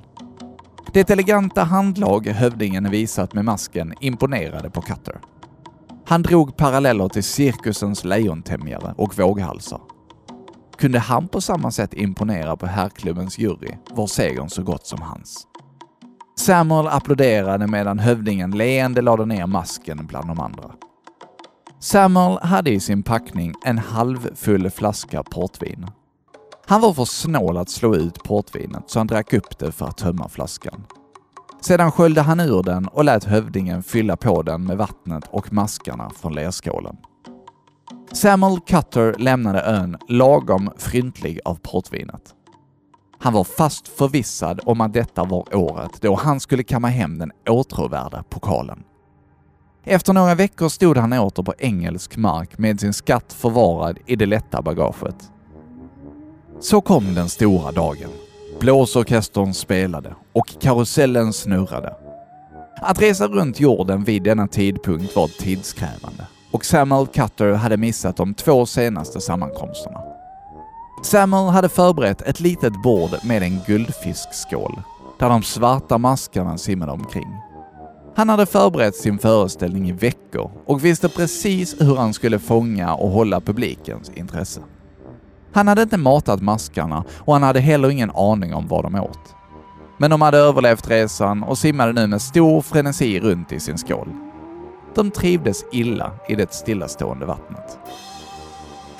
Det 0.92 1.10
eleganta 1.10 1.64
handlag 1.64 2.26
hövdingen 2.26 2.90
visat 2.90 3.34
med 3.34 3.44
masken 3.44 3.94
imponerade 4.00 4.70
på 4.70 4.82
Cutter. 4.82 5.20
Han 6.06 6.22
drog 6.22 6.56
paralleller 6.56 7.08
till 7.08 7.24
cirkusens 7.24 8.04
lejontämjare 8.04 8.94
och 8.96 9.18
våghalsar. 9.18 9.80
Kunde 10.78 10.98
han 10.98 11.28
på 11.28 11.40
samma 11.40 11.70
sätt 11.70 11.94
imponera 11.94 12.56
på 12.56 12.66
herrklubbens 12.66 13.38
jury 13.38 13.72
var 13.90 14.06
segern 14.06 14.48
så 14.48 14.62
gott 14.62 14.86
som 14.86 15.02
hans. 15.02 15.46
Samuel 16.38 16.86
applåderade 16.86 17.66
medan 17.66 17.98
hövdingen 17.98 18.50
leende 18.50 19.02
lade 19.02 19.26
ner 19.26 19.46
masken 19.46 20.06
bland 20.06 20.28
de 20.28 20.40
andra. 20.40 20.70
Samuel 21.80 22.38
hade 22.42 22.70
i 22.70 22.80
sin 22.80 23.02
packning 23.02 23.54
en 23.64 23.78
halvfull 23.78 24.70
flaska 24.70 25.22
portvin 25.22 25.86
han 26.68 26.80
var 26.80 26.92
för 26.92 27.04
snål 27.04 27.56
att 27.56 27.70
slå 27.70 27.94
ut 27.94 28.22
portvinet 28.24 28.82
så 28.86 29.00
han 29.00 29.06
drack 29.06 29.32
upp 29.32 29.58
det 29.58 29.72
för 29.72 29.86
att 29.86 29.96
tömma 29.96 30.28
flaskan. 30.28 30.84
Sedan 31.60 31.92
sköljde 31.92 32.20
han 32.20 32.40
ur 32.40 32.62
den 32.62 32.88
och 32.88 33.04
lät 33.04 33.24
hövdingen 33.24 33.82
fylla 33.82 34.16
på 34.16 34.42
den 34.42 34.64
med 34.64 34.76
vattnet 34.76 35.24
och 35.30 35.52
maskarna 35.52 36.10
från 36.10 36.34
lerskålen. 36.34 36.96
Samuel 38.12 38.60
Cutter 38.60 39.14
lämnade 39.18 39.62
ön 39.62 39.96
lagom 40.08 40.70
fryntlig 40.76 41.40
av 41.44 41.54
portvinet. 41.54 42.34
Han 43.18 43.32
var 43.32 43.44
fast 43.44 43.88
förvissad 43.88 44.60
om 44.64 44.80
att 44.80 44.92
detta 44.92 45.24
var 45.24 45.56
året 45.56 46.00
då 46.00 46.14
han 46.14 46.40
skulle 46.40 46.62
kamma 46.62 46.88
hem 46.88 47.18
den 47.18 47.32
åtråvärda 47.48 48.22
pokalen. 48.22 48.82
Efter 49.84 50.12
några 50.12 50.34
veckor 50.34 50.68
stod 50.68 50.96
han 50.96 51.12
åter 51.12 51.42
på 51.42 51.54
engelsk 51.58 52.16
mark 52.16 52.58
med 52.58 52.80
sin 52.80 52.92
skatt 52.92 53.32
förvarad 53.32 53.98
i 54.06 54.16
det 54.16 54.26
lätta 54.26 54.62
bagaget. 54.62 55.32
Så 56.60 56.80
kom 56.80 57.14
den 57.14 57.28
stora 57.28 57.72
dagen. 57.72 58.10
Blåsorkestern 58.60 59.54
spelade 59.54 60.14
och 60.32 60.60
karusellen 60.60 61.32
snurrade. 61.32 61.94
Att 62.82 63.02
resa 63.02 63.26
runt 63.26 63.60
jorden 63.60 64.04
vid 64.04 64.22
denna 64.22 64.48
tidpunkt 64.48 65.16
var 65.16 65.28
tidskrävande 65.28 66.26
och 66.50 66.64
Samuel 66.64 67.06
Cutter 67.06 67.52
hade 67.52 67.76
missat 67.76 68.16
de 68.16 68.34
två 68.34 68.66
senaste 68.66 69.20
sammankomsterna. 69.20 70.00
Samuel 71.02 71.48
hade 71.48 71.68
förberett 71.68 72.22
ett 72.22 72.40
litet 72.40 72.82
bord 72.82 73.10
med 73.24 73.42
en 73.42 73.60
guldfiskskål 73.66 74.80
där 75.18 75.28
de 75.28 75.42
svarta 75.42 75.98
maskarna 75.98 76.58
simmade 76.58 76.92
omkring. 76.92 77.36
Han 78.14 78.28
hade 78.28 78.46
förberett 78.46 78.96
sin 78.96 79.18
föreställning 79.18 79.88
i 79.88 79.92
veckor 79.92 80.50
och 80.66 80.84
visste 80.84 81.08
precis 81.08 81.80
hur 81.80 81.96
han 81.96 82.14
skulle 82.14 82.38
fånga 82.38 82.94
och 82.94 83.10
hålla 83.10 83.40
publikens 83.40 84.10
intresse. 84.14 84.60
Han 85.52 85.68
hade 85.68 85.82
inte 85.82 85.96
matat 85.96 86.42
maskarna 86.42 87.04
och 87.16 87.32
han 87.32 87.42
hade 87.42 87.60
heller 87.60 87.90
ingen 87.90 88.10
aning 88.10 88.54
om 88.54 88.68
vad 88.68 88.84
de 88.84 88.94
åt. 88.94 89.34
Men 89.98 90.10
de 90.10 90.22
hade 90.22 90.38
överlevt 90.38 90.90
resan 90.90 91.42
och 91.42 91.58
simmade 91.58 91.92
nu 91.92 92.06
med 92.06 92.22
stor 92.22 92.62
frenesi 92.62 93.20
runt 93.20 93.52
i 93.52 93.60
sin 93.60 93.78
skål. 93.78 94.08
De 94.94 95.10
trivdes 95.10 95.64
illa 95.72 96.12
i 96.28 96.34
det 96.34 96.54
stillastående 96.54 97.26
vattnet. 97.26 97.78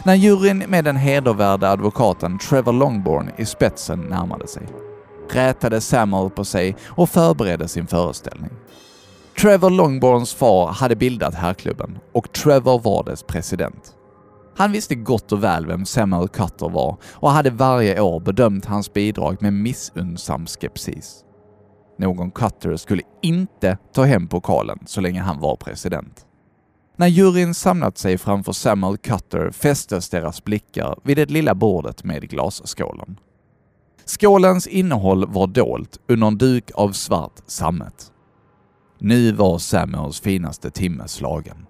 När 0.05 0.15
juryn 0.15 0.59
med 0.59 0.85
den 0.85 0.97
hedervärda 0.97 1.71
advokaten 1.71 2.39
Trevor 2.39 2.73
Longbourn 2.73 3.31
i 3.37 3.45
spetsen 3.45 4.01
närmade 4.01 4.47
sig 4.47 4.69
rätade 5.31 5.81
Samuel 5.81 6.31
på 6.31 6.45
sig 6.45 6.77
och 6.87 7.11
förberedde 7.11 7.69
sin 7.69 7.87
föreställning. 7.87 8.51
Trevor 9.41 9.71
Longbourns 9.71 10.35
far 10.35 10.67
hade 10.67 10.97
bildat 10.97 11.35
herrklubben 11.35 11.99
och 12.13 12.33
Trevor 12.33 12.79
var 12.79 13.05
dess 13.05 13.23
president. 13.23 13.96
Han 14.59 14.73
visste 14.73 14.95
gott 14.95 15.33
och 15.33 15.45
väl 15.45 15.67
vem 15.67 15.85
Samuel 15.85 16.29
Cutter 16.29 16.69
var 16.69 16.97
och 17.13 17.31
hade 17.31 17.51
varje 17.51 18.01
år 18.01 18.21
bedömt 18.21 18.65
hans 18.65 18.93
bidrag 18.93 19.43
med 19.43 19.53
missunnsam 19.53 20.47
skepsis. 20.47 21.25
någon 21.99 22.31
Cutter 22.31 22.77
skulle 22.77 23.03
inte 23.23 23.79
ta 23.93 24.05
hem 24.05 24.29
pokalen 24.29 24.79
så 24.87 25.01
länge 25.01 25.21
han 25.21 25.41
var 25.41 25.57
president. 25.57 26.27
När 26.97 27.07
juryn 27.07 27.55
samlat 27.55 27.99
sig 27.99 28.19
framför 28.19 28.53
Samuel 28.53 28.97
Cutter 28.97 29.51
fästes 29.51 30.09
deras 30.09 30.45
blickar 30.45 30.99
vid 31.05 31.17
det 31.17 31.31
lilla 31.31 31.55
bordet 31.55 32.05
med 32.05 32.29
glasskålen. 32.29 33.19
Skålens 34.05 34.67
innehåll 34.67 35.27
var 35.29 35.47
dolt 35.47 36.01
under 36.09 36.27
en 36.27 36.39
duk 36.39 36.71
av 36.75 36.93
svart 36.93 37.41
sammet. 37.47 38.13
Nu 38.99 39.33
var 39.33 39.59
Samuels 39.59 40.21
finaste 40.21 40.71
timme 40.71 41.09
slagen. 41.09 41.67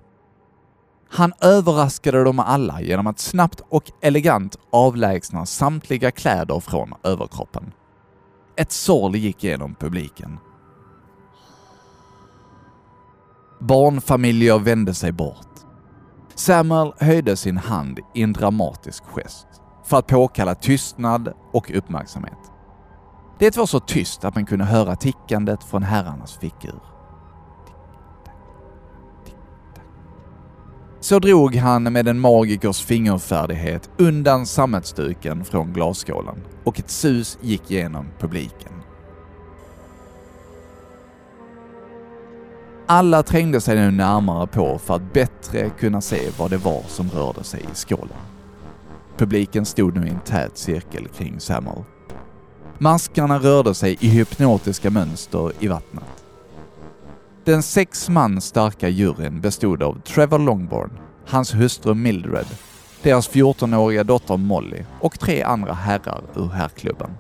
Han 1.09 1.33
överraskade 1.41 2.25
dem 2.25 2.39
alla 2.39 2.81
genom 2.81 3.07
att 3.07 3.19
snabbt 3.19 3.63
och 3.69 3.85
elegant 4.03 4.57
avlägsna 4.71 5.47
samtliga 5.47 6.11
kläder 6.11 6.61
från 6.61 6.95
överkroppen. 7.03 7.73
Ett 8.57 8.73
sorl 8.73 9.17
gick 9.17 9.45
genom 9.45 9.75
publiken. 9.75 10.39
Barnfamiljer 13.61 14.59
vände 14.59 14.95
sig 14.95 15.13
bort. 15.13 15.47
Samuel 16.35 16.93
höjde 16.99 17.37
sin 17.37 17.57
hand 17.57 17.99
i 18.15 18.23
en 18.23 18.33
dramatisk 18.33 19.05
gest 19.05 19.47
för 19.85 19.97
att 19.97 20.07
påkalla 20.07 20.55
tystnad 20.55 21.33
och 21.53 21.71
uppmärksamhet. 21.75 22.39
Det 23.39 23.57
var 23.57 23.67
så 23.67 23.81
tyst 23.81 24.25
att 24.25 24.35
man 24.35 24.47
kunde 24.47 24.65
höra 24.65 24.97
tickandet 24.97 25.65
från 25.65 25.83
herrarnas 25.83 26.37
fickur. 26.37 26.96
Så 31.07 31.19
drog 31.19 31.55
han 31.57 31.83
med 31.83 32.09
en 32.09 32.21
magikers 32.21 32.83
fingerfärdighet 32.83 33.91
undan 33.99 34.47
sammetsduken 34.47 35.45
från 35.45 35.73
glasskålen 35.73 36.35
och 36.65 36.79
ett 36.79 36.91
sus 36.91 37.39
gick 37.41 37.71
genom 37.71 38.07
publiken. 38.19 38.73
Alla 42.87 43.23
trängde 43.23 43.61
sig 43.61 43.77
nu 43.77 43.91
närmare 43.91 44.47
på 44.47 44.79
för 44.79 44.95
att 44.95 45.13
bättre 45.13 45.71
kunna 45.71 46.01
se 46.01 46.21
vad 46.39 46.51
det 46.51 46.57
var 46.57 46.83
som 46.89 47.11
rörde 47.11 47.45
sig 47.45 47.61
i 47.61 47.75
skålen. 47.75 48.19
Publiken 49.17 49.65
stod 49.65 49.97
nu 49.97 50.07
i 50.07 50.11
en 50.11 50.21
tät 50.21 50.59
cirkel 50.59 51.09
kring 51.09 51.41
Samuel. 51.41 51.85
Maskarna 52.79 53.39
rörde 53.39 53.75
sig 53.75 53.97
i 54.01 54.09
hypnotiska 54.09 54.91
mönster 54.91 55.53
i 55.61 55.69
vattnet. 55.69 56.16
Den 57.47 57.63
sex 57.63 58.09
man 58.09 58.41
starka 58.41 58.89
juryn 58.89 59.41
bestod 59.41 59.83
av 59.83 60.01
Trevor 60.01 60.39
Longborn, 60.39 60.91
hans 61.27 61.55
hustru 61.55 61.95
Mildred, 61.95 62.47
deras 63.03 63.31
14-åriga 63.31 64.05
dotter 64.05 64.37
Molly 64.37 64.83
och 65.01 65.19
tre 65.19 65.43
andra 65.43 65.73
herrar 65.73 66.23
ur 66.35 66.49
herrklubben. 66.49 67.11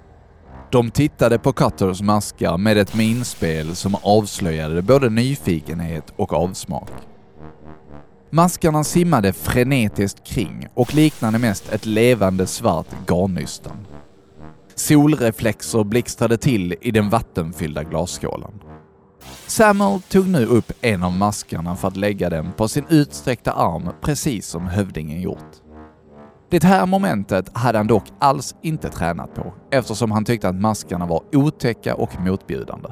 De 0.72 0.90
tittade 0.90 1.38
på 1.38 1.52
Cutters 1.52 2.02
maskar 2.02 2.58
med 2.58 2.78
ett 2.78 2.94
minspel 2.94 3.76
som 3.76 3.94
avslöjade 4.02 4.82
både 4.82 5.10
nyfikenhet 5.10 6.12
och 6.16 6.32
avsmak. 6.32 6.90
Maskarna 8.30 8.84
simmade 8.84 9.32
frenetiskt 9.32 10.26
kring 10.26 10.68
och 10.74 10.94
liknade 10.94 11.38
mest 11.38 11.72
ett 11.72 11.86
levande 11.86 12.46
svart 12.46 12.88
garnnystan. 13.08 13.86
Solreflexer 14.74 15.84
blixtrade 15.84 16.36
till 16.36 16.74
i 16.80 16.90
den 16.90 17.10
vattenfyllda 17.10 17.82
glasskålen. 17.84 18.60
Samuel 19.46 20.00
tog 20.00 20.28
nu 20.28 20.46
upp 20.46 20.72
en 20.80 21.02
av 21.02 21.12
maskarna 21.12 21.76
för 21.76 21.88
att 21.88 21.96
lägga 21.96 22.30
den 22.30 22.52
på 22.52 22.68
sin 22.68 22.84
utsträckta 22.88 23.52
arm 23.52 23.88
precis 24.00 24.46
som 24.46 24.66
hövdingen 24.66 25.20
gjort. 25.20 25.52
Det 26.50 26.62
här 26.62 26.86
momentet 26.86 27.56
hade 27.58 27.78
han 27.78 27.86
dock 27.86 28.04
alls 28.18 28.54
inte 28.62 28.88
tränat 28.88 29.34
på 29.34 29.54
eftersom 29.70 30.10
han 30.10 30.24
tyckte 30.24 30.48
att 30.48 30.54
maskarna 30.60 31.06
var 31.06 31.22
otäcka 31.32 31.94
och 31.94 32.20
motbjudande. 32.20 32.88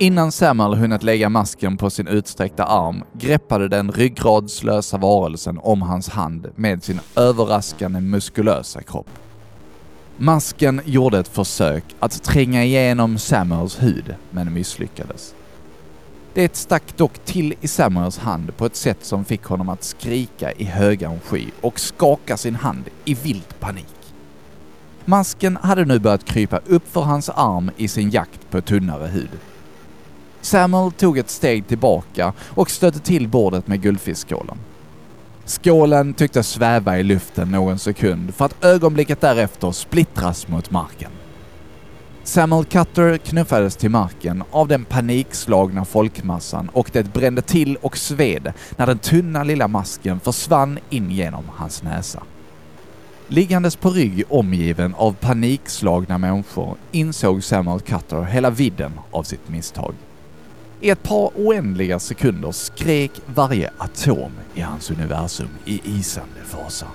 Innan 0.00 0.32
Samuel 0.32 0.74
hunnit 0.74 1.02
lägga 1.02 1.28
masken 1.28 1.76
på 1.76 1.90
sin 1.90 2.08
utsträckta 2.08 2.64
arm 2.64 3.04
greppade 3.12 3.68
den 3.68 3.92
ryggradslösa 3.92 4.98
varelsen 4.98 5.58
om 5.62 5.82
hans 5.82 6.08
hand 6.08 6.48
med 6.56 6.84
sin 6.84 7.00
överraskande 7.16 8.00
muskulösa 8.00 8.82
kropp. 8.82 9.10
Masken 10.20 10.80
gjorde 10.84 11.18
ett 11.18 11.28
försök 11.28 11.84
att 11.98 12.22
tränga 12.22 12.64
igenom 12.64 13.18
Samuels 13.18 13.82
hud, 13.82 14.14
men 14.30 14.54
misslyckades. 14.54 15.34
Det 16.34 16.56
stack 16.56 16.96
dock 16.96 17.18
till 17.24 17.54
i 17.60 17.68
Samuels 17.68 18.18
hand 18.18 18.56
på 18.56 18.66
ett 18.66 18.76
sätt 18.76 19.04
som 19.04 19.24
fick 19.24 19.44
honom 19.44 19.68
att 19.68 19.84
skrika 19.84 20.52
i 20.52 20.64
högan 20.64 21.20
sky 21.20 21.46
och 21.60 21.80
skaka 21.80 22.36
sin 22.36 22.54
hand 22.54 22.84
i 23.04 23.14
vild 23.14 23.60
panik. 23.60 24.14
Masken 25.04 25.56
hade 25.56 25.84
nu 25.84 25.98
börjat 25.98 26.24
krypa 26.24 26.60
upp 26.66 26.92
för 26.92 27.00
hans 27.00 27.28
arm 27.28 27.70
i 27.76 27.88
sin 27.88 28.10
jakt 28.10 28.50
på 28.50 28.60
tunnare 28.60 29.06
hud. 29.06 29.30
Samuel 30.40 30.92
tog 30.92 31.18
ett 31.18 31.30
steg 31.30 31.68
tillbaka 31.68 32.32
och 32.40 32.70
stötte 32.70 32.98
till 32.98 33.28
bordet 33.28 33.66
med 33.66 33.82
guldfiskskålen. 33.82 34.58
Skålen 35.48 36.14
tycktes 36.14 36.48
sväva 36.48 36.98
i 36.98 37.02
luften 37.02 37.50
någon 37.50 37.78
sekund 37.78 38.34
för 38.34 38.44
att 38.44 38.64
ögonblicket 38.64 39.20
därefter 39.20 39.72
splittras 39.72 40.48
mot 40.48 40.70
marken. 40.70 41.10
Samuel 42.24 42.64
Cutter 42.64 43.18
knuffades 43.18 43.76
till 43.76 43.90
marken 43.90 44.44
av 44.50 44.68
den 44.68 44.84
panikslagna 44.84 45.84
folkmassan 45.84 46.68
och 46.68 46.90
det 46.92 47.12
brände 47.12 47.42
till 47.42 47.76
och 47.76 47.96
sved 47.96 48.52
när 48.76 48.86
den 48.86 48.98
tunna 48.98 49.44
lilla 49.44 49.68
masken 49.68 50.20
försvann 50.20 50.78
in 50.90 51.10
genom 51.10 51.44
hans 51.54 51.82
näsa. 51.82 52.22
Liggandes 53.28 53.76
på 53.76 53.90
rygg 53.90 54.24
omgiven 54.28 54.94
av 54.94 55.12
panikslagna 55.12 56.18
människor 56.18 56.76
insåg 56.92 57.44
Samuel 57.44 57.80
Cutter 57.80 58.22
hela 58.22 58.50
vidden 58.50 58.92
av 59.10 59.22
sitt 59.22 59.48
misstag. 59.48 59.94
I 60.80 60.90
ett 60.90 61.02
par 61.02 61.30
oändliga 61.34 61.98
sekunder 61.98 62.52
skrek 62.52 63.20
varje 63.26 63.70
atom 63.78 64.32
i 64.54 64.60
hans 64.60 64.90
universum 64.90 65.48
i 65.64 65.80
isande 65.84 66.40
fasa. 66.44 66.86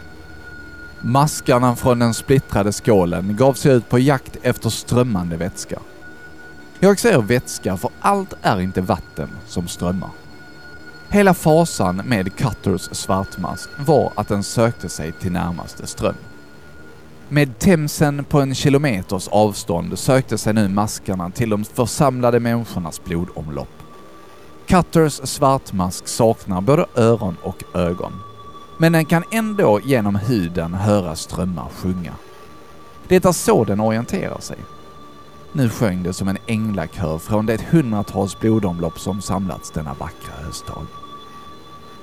Maskarna 1.02 1.76
från 1.76 2.00
den 2.00 2.14
splittrade 2.14 2.72
skålen 2.72 3.36
gav 3.36 3.54
sig 3.54 3.72
ut 3.72 3.90
på 3.90 4.00
jakt 4.00 4.38
efter 4.42 4.70
strömmande 4.70 5.38
vätska. 5.38 5.80
Jag 6.80 7.00
säger 7.00 7.22
vätska 7.22 7.78
för 7.78 7.90
allt 8.00 8.34
är 8.42 8.60
inte 8.60 8.82
vatten 8.82 9.30
som 9.48 9.68
strömmar. 9.68 10.10
Hela 11.10 11.34
fasan 11.34 11.96
med 11.96 12.36
Cutters 12.36 12.82
svartmask 12.92 13.70
var 13.78 14.12
att 14.16 14.28
den 14.28 14.44
sökte 14.44 14.90
sig 14.90 15.12
till 15.12 15.32
närmaste 15.32 15.88
ström. 15.88 16.16
Med 17.34 17.60
Themsen 17.60 18.26
på 18.26 18.42
en 18.42 18.56
kilometers 18.56 19.28
avstånd 19.28 20.00
sökte 20.00 20.38
sig 20.38 20.54
nu 20.54 20.68
maskarna 20.68 21.30
till 21.30 21.50
de 21.50 21.66
församlade 21.66 22.40
människornas 22.40 23.04
blodomlopp. 23.04 23.84
Cutters 24.68 25.14
svartmask 25.14 26.08
saknar 26.08 26.62
både 26.62 26.86
öron 26.96 27.38
och 27.44 27.64
ögon. 27.74 28.14
Men 28.78 28.92
den 28.92 29.06
kan 29.06 29.24
ändå 29.32 29.80
genom 29.84 30.16
huden 30.16 30.74
höra 30.74 31.16
strömmar 31.16 31.70
sjunga. 31.70 32.14
Det 33.08 33.26
är 33.26 33.32
så 33.32 33.64
den 33.64 33.80
orienterar 33.80 34.40
sig. 34.40 34.58
Nu 35.54 35.70
sjöng 35.70 36.04
det 36.04 36.14
som 36.14 36.28
en 36.28 36.38
änglakör 36.48 37.18
från 37.18 37.46
det 37.46 37.62
hundratals 37.62 38.40
blodomlopp 38.40 39.00
som 39.00 39.22
samlats 39.22 39.72
denna 39.72 39.94
vackra 39.94 40.46
höstdag. 40.46 40.86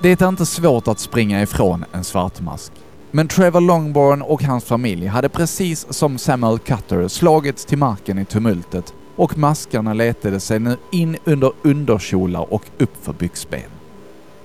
Det 0.01 0.21
är 0.21 0.27
inte 0.27 0.45
svårt 0.45 0.87
att 0.87 0.99
springa 0.99 1.41
ifrån 1.41 1.85
en 1.91 2.03
svartmask. 2.03 2.71
Men 3.13 3.27
Trevor 3.27 3.61
Longborn 3.61 4.21
och 4.21 4.43
hans 4.43 4.63
familj 4.63 5.05
hade 5.05 5.29
precis 5.29 5.93
som 5.93 6.17
Samuel 6.17 6.59
Cutter 6.59 7.07
slagits 7.07 7.65
till 7.65 7.77
marken 7.77 8.17
i 8.17 8.25
tumultet 8.25 8.93
och 9.15 9.37
maskarna 9.37 9.93
letade 9.93 10.39
sig 10.39 10.59
nu 10.59 10.77
in 10.91 11.17
under 11.23 11.51
underkjolar 11.61 12.53
och 12.53 12.63
uppför 12.77 13.13
byxben. 13.13 13.69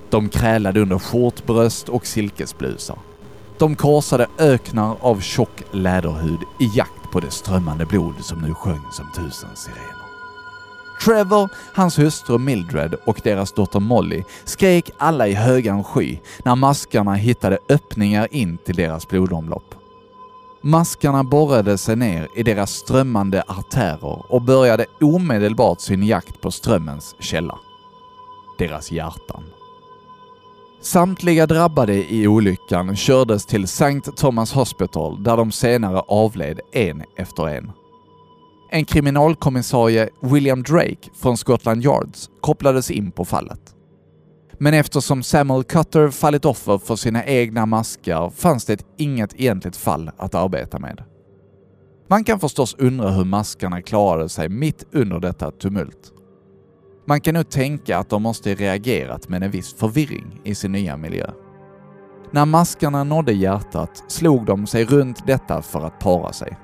De 0.09 0.29
krälade 0.29 0.81
under 0.81 0.99
skjortbröst 0.99 1.89
och 1.89 2.07
silkesblusar. 2.07 2.97
De 3.57 3.75
korsade 3.75 4.27
öknar 4.37 4.95
av 4.99 5.19
tjock 5.19 5.63
läderhud 5.71 6.39
i 6.59 6.77
jakt 6.77 7.11
på 7.11 7.19
det 7.19 7.31
strömmande 7.31 7.85
blod 7.85 8.15
som 8.21 8.41
nu 8.41 8.53
sjöng 8.53 8.81
som 8.91 9.05
tusen 9.15 9.49
sirener. 9.55 10.06
Trevor, 11.05 11.49
hans 11.73 11.99
hustru 11.99 12.37
Mildred 12.37 12.95
och 13.05 13.21
deras 13.23 13.51
dotter 13.51 13.79
Molly 13.79 14.23
skrek 14.45 14.91
alla 14.97 15.27
i 15.27 15.33
högan 15.33 15.83
sky 15.83 16.19
när 16.43 16.55
maskarna 16.55 17.13
hittade 17.13 17.57
öppningar 17.69 18.27
in 18.31 18.57
till 18.57 18.75
deras 18.75 19.07
blodomlopp. 19.07 19.75
Maskarna 20.61 21.23
borrade 21.23 21.77
sig 21.77 21.95
ner 21.95 22.27
i 22.35 22.43
deras 22.43 22.71
strömmande 22.71 23.43
artärer 23.47 24.31
och 24.31 24.41
började 24.41 24.85
omedelbart 25.01 25.81
sin 25.81 26.03
jakt 26.03 26.41
på 26.41 26.51
strömmens 26.51 27.15
källa. 27.19 27.59
Deras 28.57 28.91
hjärtan. 28.91 29.43
Samtliga 30.81 31.47
drabbade 31.47 32.13
i 32.13 32.27
olyckan 32.27 32.95
kördes 32.95 33.45
till 33.45 33.63
St. 33.63 34.01
Thomas 34.01 34.53
Hospital 34.53 35.23
där 35.23 35.37
de 35.37 35.51
senare 35.51 35.99
avled 36.07 36.59
en 36.71 37.03
efter 37.15 37.47
en. 37.47 37.71
En 38.69 38.85
kriminalkommissarie, 38.85 40.09
William 40.21 40.63
Drake 40.63 41.09
från 41.21 41.37
Scotland 41.37 41.83
Yards, 41.83 42.29
kopplades 42.41 42.91
in 42.91 43.11
på 43.11 43.25
fallet. 43.25 43.75
Men 44.59 44.73
eftersom 44.73 45.23
Samuel 45.23 45.63
Cutter 45.63 46.09
fallit 46.09 46.45
offer 46.45 46.77
för 46.77 46.95
sina 46.95 47.25
egna 47.25 47.65
maskar 47.65 48.29
fanns 48.29 48.65
det 48.65 48.85
inget 48.97 49.33
egentligt 49.39 49.77
fall 49.77 50.11
att 50.17 50.35
arbeta 50.35 50.79
med. 50.79 51.03
Man 52.07 52.23
kan 52.23 52.39
förstås 52.39 52.75
undra 52.79 53.09
hur 53.09 53.25
maskarna 53.25 53.81
klarade 53.81 54.29
sig 54.29 54.49
mitt 54.49 54.85
under 54.91 55.19
detta 55.19 55.51
tumult. 55.51 56.13
Man 57.05 57.21
kan 57.21 57.33
nog 57.33 57.49
tänka 57.49 57.97
att 57.97 58.09
de 58.09 58.23
måste 58.23 58.55
reagerat 58.55 59.29
med 59.29 59.43
en 59.43 59.51
viss 59.51 59.73
förvirring 59.73 60.41
i 60.43 60.55
sin 60.55 60.71
nya 60.71 60.97
miljö. 60.97 61.31
När 62.31 62.45
maskarna 62.45 63.03
nådde 63.03 63.33
hjärtat 63.33 64.03
slog 64.07 64.45
de 64.45 64.67
sig 64.67 64.85
runt 64.85 65.27
detta 65.27 65.61
för 65.61 65.85
att 65.85 65.99
para 65.99 66.33
sig. 66.33 66.57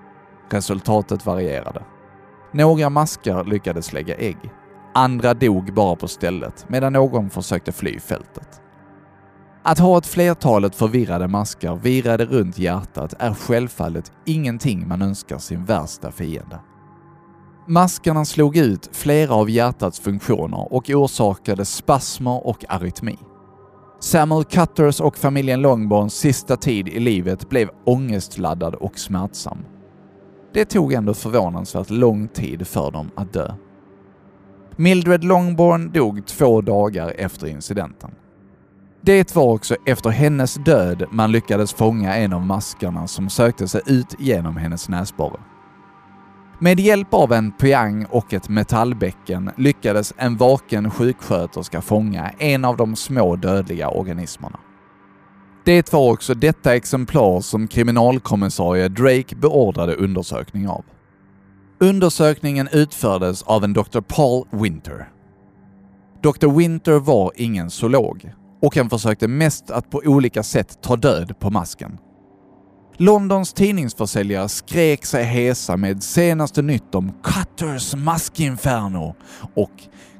Resultatet 0.53 1.25
varierade. 1.25 1.83
Några 2.51 2.89
maskar 2.89 3.43
lyckades 3.43 3.93
lägga 3.93 4.15
ägg. 4.15 4.37
Andra 4.93 5.33
dog 5.33 5.73
bara 5.73 5.95
på 5.95 6.07
stället 6.07 6.65
medan 6.69 6.93
någon 6.93 7.29
försökte 7.29 7.71
fly 7.71 7.99
fältet. 7.99 8.61
Att 9.63 9.79
ha 9.79 9.97
ett 9.97 10.05
flertalet 10.05 10.75
förvirrade 10.75 11.27
maskar 11.27 11.75
virade 11.75 12.25
runt 12.25 12.59
hjärtat 12.59 13.13
är 13.19 13.33
självfallet 13.33 14.11
ingenting 14.25 14.87
man 14.87 15.01
önskar 15.01 15.37
sin 15.37 15.65
värsta 15.65 16.11
fiende. 16.11 16.59
Maskarna 17.67 18.25
slog 18.25 18.57
ut 18.57 18.89
flera 18.91 19.33
av 19.33 19.49
hjärtats 19.49 19.99
funktioner 19.99 20.73
och 20.73 20.89
orsakade 20.89 21.65
spasmer 21.65 22.47
och 22.47 22.65
arytmi. 22.69 23.17
Samuel 23.99 24.43
Cutters 24.43 25.01
och 25.01 25.17
familjen 25.17 25.61
Longborns 25.61 26.13
sista 26.13 26.57
tid 26.57 26.87
i 26.87 26.99
livet 26.99 27.49
blev 27.49 27.69
ångestladdad 27.85 28.75
och 28.75 28.99
smärtsam. 28.99 29.57
Det 30.53 30.65
tog 30.65 30.93
ändå 30.93 31.13
förvånansvärt 31.13 31.89
lång 31.89 32.27
tid 32.27 32.67
för 32.67 32.91
dem 32.91 33.11
att 33.15 33.33
dö. 33.33 33.53
Mildred 34.75 35.23
Longborn 35.23 35.91
dog 35.91 36.25
två 36.25 36.61
dagar 36.61 37.13
efter 37.17 37.47
incidenten. 37.47 38.11
Det 39.01 39.35
var 39.35 39.53
också 39.53 39.75
efter 39.85 40.09
hennes 40.09 40.55
död 40.55 41.03
man 41.11 41.31
lyckades 41.31 41.73
fånga 41.73 42.15
en 42.15 42.33
av 42.33 42.41
maskarna 42.41 43.07
som 43.07 43.29
sökte 43.29 43.67
sig 43.67 43.81
ut 43.85 44.15
genom 44.19 44.57
hennes 44.57 44.89
näsborre. 44.89 45.39
Med 46.59 46.79
hjälp 46.79 47.13
av 47.13 47.31
en 47.31 47.51
poäng 47.51 48.05
och 48.09 48.33
ett 48.33 48.49
metallbäcken 48.49 49.51
lyckades 49.57 50.13
en 50.17 50.37
vaken 50.37 50.91
sjuksköterska 50.91 51.81
fånga 51.81 52.29
en 52.37 52.65
av 52.65 52.77
de 52.77 52.95
små 52.95 53.35
dödliga 53.35 53.89
organismerna. 53.89 54.59
Det 55.65 55.93
var 55.93 56.11
också 56.11 56.33
detta 56.33 56.75
exemplar 56.75 57.41
som 57.41 57.67
kriminalkommissarie 57.67 58.87
Drake 58.87 59.35
beordrade 59.35 59.95
undersökning 59.95 60.67
av. 60.67 60.85
Undersökningen 61.79 62.69
utfördes 62.71 63.43
av 63.43 63.63
en 63.63 63.73
Dr. 63.73 64.01
Paul 64.01 64.47
Winter. 64.51 65.09
Dr. 66.23 66.57
Winter 66.57 66.99
var 66.99 67.31
ingen 67.35 67.69
zoolog 67.69 68.33
och 68.61 68.75
han 68.75 68.89
försökte 68.89 69.27
mest 69.27 69.71
att 69.71 69.89
på 69.89 70.01
olika 70.05 70.43
sätt 70.43 70.81
ta 70.81 70.95
död 70.95 71.39
på 71.39 71.49
masken. 71.49 71.97
Londons 72.97 73.53
tidningsförsäljare 73.53 74.49
skrek 74.49 75.05
sig 75.05 75.23
hesa 75.23 75.77
med 75.77 76.03
senaste 76.03 76.61
nytt 76.61 76.95
om 76.95 77.11
Cutters 77.23 77.95
maskinferno 77.95 79.15
och 79.55 79.71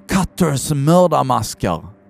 Cutters 0.10 0.71
mördarmaskar. 0.71 2.02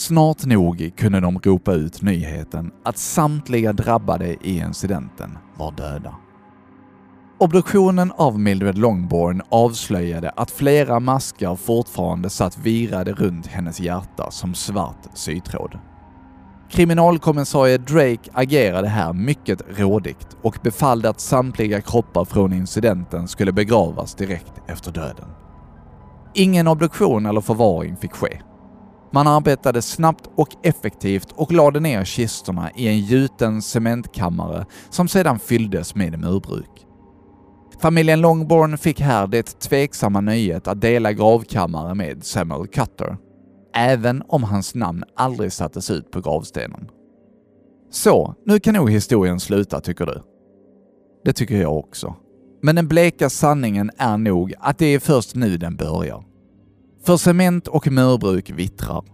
Snart 0.00 0.46
nog 0.46 0.90
kunde 0.96 1.20
de 1.20 1.38
ropa 1.38 1.72
ut 1.72 2.02
nyheten 2.02 2.70
att 2.84 2.98
samtliga 2.98 3.72
drabbade 3.72 4.36
i 4.46 4.58
incidenten 4.58 5.38
var 5.56 5.72
döda. 5.72 6.14
Obduktionen 7.38 8.12
av 8.12 8.38
Mildred 8.40 8.78
Longborn 8.78 9.42
avslöjade 9.48 10.30
att 10.30 10.50
flera 10.50 11.00
maskar 11.00 11.56
fortfarande 11.56 12.30
satt 12.30 12.58
virade 12.58 13.12
runt 13.12 13.46
hennes 13.46 13.80
hjärta 13.80 14.30
som 14.30 14.54
svart 14.54 15.06
sytråd. 15.14 15.78
Kriminalkommissarie 16.70 17.78
Drake 17.78 18.30
agerade 18.32 18.88
här 18.88 19.12
mycket 19.12 19.62
rådigt 19.78 20.36
och 20.42 20.58
befallde 20.62 21.08
att 21.08 21.20
samtliga 21.20 21.80
kroppar 21.80 22.24
från 22.24 22.52
incidenten 22.52 23.28
skulle 23.28 23.52
begravas 23.52 24.14
direkt 24.14 24.52
efter 24.66 24.92
döden. 24.92 25.28
Ingen 26.34 26.68
obduktion 26.68 27.26
eller 27.26 27.40
förvaring 27.40 27.96
fick 27.96 28.12
ske. 28.12 28.40
Man 29.12 29.26
arbetade 29.26 29.82
snabbt 29.82 30.30
och 30.34 30.48
effektivt 30.62 31.32
och 31.32 31.52
lade 31.52 31.80
ner 31.80 32.04
kistorna 32.04 32.70
i 32.76 32.88
en 32.88 33.00
gjuten 33.00 33.62
cementkammare 33.62 34.66
som 34.90 35.08
sedan 35.08 35.38
fylldes 35.38 35.94
med 35.94 36.18
murbruk. 36.18 36.86
Familjen 37.80 38.20
Longborn 38.20 38.78
fick 38.78 39.00
här 39.00 39.26
det 39.26 39.60
tveksamma 39.60 40.20
nöjet 40.20 40.68
att 40.68 40.80
dela 40.80 41.12
gravkammare 41.12 41.94
med 41.94 42.24
Samuel 42.24 42.66
Cutter 42.66 43.16
även 43.74 44.22
om 44.28 44.44
hans 44.44 44.74
namn 44.74 45.04
aldrig 45.16 45.52
sattes 45.52 45.90
ut 45.90 46.10
på 46.10 46.20
gravstenen. 46.20 46.88
Så, 47.90 48.34
nu 48.46 48.60
kan 48.60 48.74
nog 48.74 48.90
historien 48.90 49.40
sluta 49.40 49.80
tycker 49.80 50.06
du? 50.06 50.22
Det 51.24 51.32
tycker 51.32 51.60
jag 51.60 51.76
också. 51.76 52.16
Men 52.62 52.76
den 52.76 52.88
bleka 52.88 53.30
sanningen 53.30 53.90
är 53.98 54.16
nog 54.16 54.54
att 54.58 54.78
det 54.78 54.86
är 54.86 54.98
först 54.98 55.34
nu 55.34 55.56
den 55.56 55.76
börjar. 55.76 56.24
För 57.04 57.16
cement 57.16 57.68
och 57.68 57.92
murbruk 57.92 58.50
vittrar. 58.50 59.04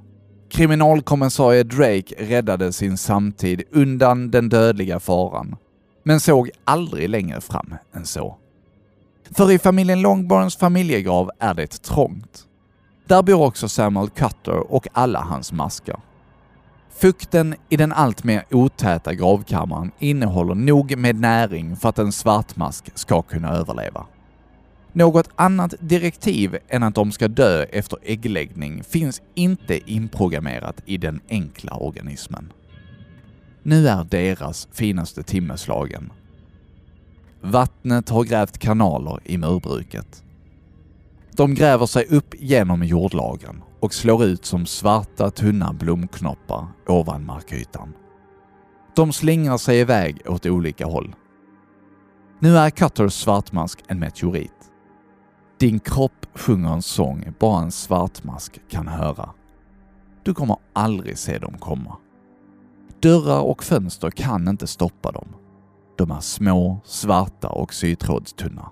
Kriminalkommissarie 0.50 1.62
Drake 1.62 2.14
räddade 2.18 2.72
sin 2.72 2.96
samtid 2.96 3.62
undan 3.72 4.30
den 4.30 4.48
dödliga 4.48 5.00
faran, 5.00 5.56
men 6.02 6.20
såg 6.20 6.50
aldrig 6.64 7.08
längre 7.08 7.40
fram 7.40 7.74
än 7.94 8.06
så. 8.06 8.36
För 9.30 9.52
i 9.52 9.58
familjen 9.58 10.00
Longborns 10.00 10.56
familjegrav 10.56 11.30
är 11.38 11.54
det 11.54 11.82
trångt. 11.82 12.46
Där 13.06 13.22
bor 13.22 13.46
också 13.46 13.68
Samuel 13.68 14.10
Cutter 14.10 14.72
och 14.72 14.88
alla 14.92 15.20
hans 15.20 15.52
maskar. 15.52 16.00
Fukten 16.90 17.54
i 17.68 17.76
den 17.76 17.92
alltmer 17.92 18.44
otäta 18.50 19.14
gravkammaren 19.14 19.90
innehåller 19.98 20.54
nog 20.54 20.98
med 20.98 21.16
näring 21.16 21.76
för 21.76 21.88
att 21.88 21.98
en 21.98 22.12
svartmask 22.12 22.90
ska 22.94 23.22
kunna 23.22 23.50
överleva. 23.50 24.06
Något 24.96 25.28
annat 25.34 25.74
direktiv 25.80 26.58
än 26.68 26.82
att 26.82 26.94
de 26.94 27.12
ska 27.12 27.28
dö 27.28 27.62
efter 27.62 27.98
äggläggning 28.02 28.84
finns 28.84 29.22
inte 29.34 29.90
inprogrammerat 29.92 30.82
i 30.86 30.98
den 30.98 31.20
enkla 31.28 31.76
organismen. 31.76 32.52
Nu 33.62 33.88
är 33.88 34.04
deras 34.04 34.68
finaste 34.72 35.22
timme 35.22 35.56
slagen. 35.58 36.12
Vattnet 37.40 38.08
har 38.08 38.24
grävt 38.24 38.58
kanaler 38.58 39.20
i 39.24 39.38
murbruket. 39.38 40.24
De 41.32 41.54
gräver 41.54 41.86
sig 41.86 42.06
upp 42.06 42.34
genom 42.38 42.84
jordlagren 42.84 43.62
och 43.80 43.94
slår 43.94 44.24
ut 44.24 44.44
som 44.44 44.66
svarta 44.66 45.30
tunna 45.30 45.72
blomknoppar 45.72 46.66
ovan 46.86 47.24
markytan. 47.24 47.92
De 48.94 49.12
slingrar 49.12 49.58
sig 49.58 49.80
iväg 49.80 50.22
åt 50.26 50.46
olika 50.46 50.86
håll. 50.86 51.14
Nu 52.38 52.56
är 52.56 52.70
Cutters 52.70 53.12
svartmask 53.12 53.78
en 53.88 53.98
meteorit. 53.98 54.55
Din 55.58 55.80
kropp 55.80 56.26
sjunger 56.34 56.72
en 56.72 56.82
sång 56.82 57.24
bara 57.38 57.62
en 57.62 57.70
svartmask 57.70 58.60
kan 58.68 58.88
höra. 58.88 59.30
Du 60.22 60.34
kommer 60.34 60.56
aldrig 60.72 61.18
se 61.18 61.38
dem 61.38 61.58
komma. 61.58 61.96
Dörrar 63.00 63.40
och 63.40 63.64
fönster 63.64 64.10
kan 64.10 64.48
inte 64.48 64.66
stoppa 64.66 65.12
dem. 65.12 65.28
De 65.98 66.10
är 66.10 66.20
små, 66.20 66.80
svarta 66.84 67.48
och 67.48 67.74
sytrådstunna. 67.74 68.70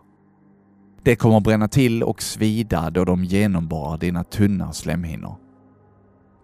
Det 1.02 1.16
kommer 1.16 1.40
bränna 1.40 1.68
till 1.68 2.02
och 2.02 2.22
svida 2.22 2.90
då 2.90 3.04
de 3.04 3.24
genomborrar 3.24 3.98
dina 3.98 4.24
tunna 4.24 4.72
slemhinnor. 4.72 5.34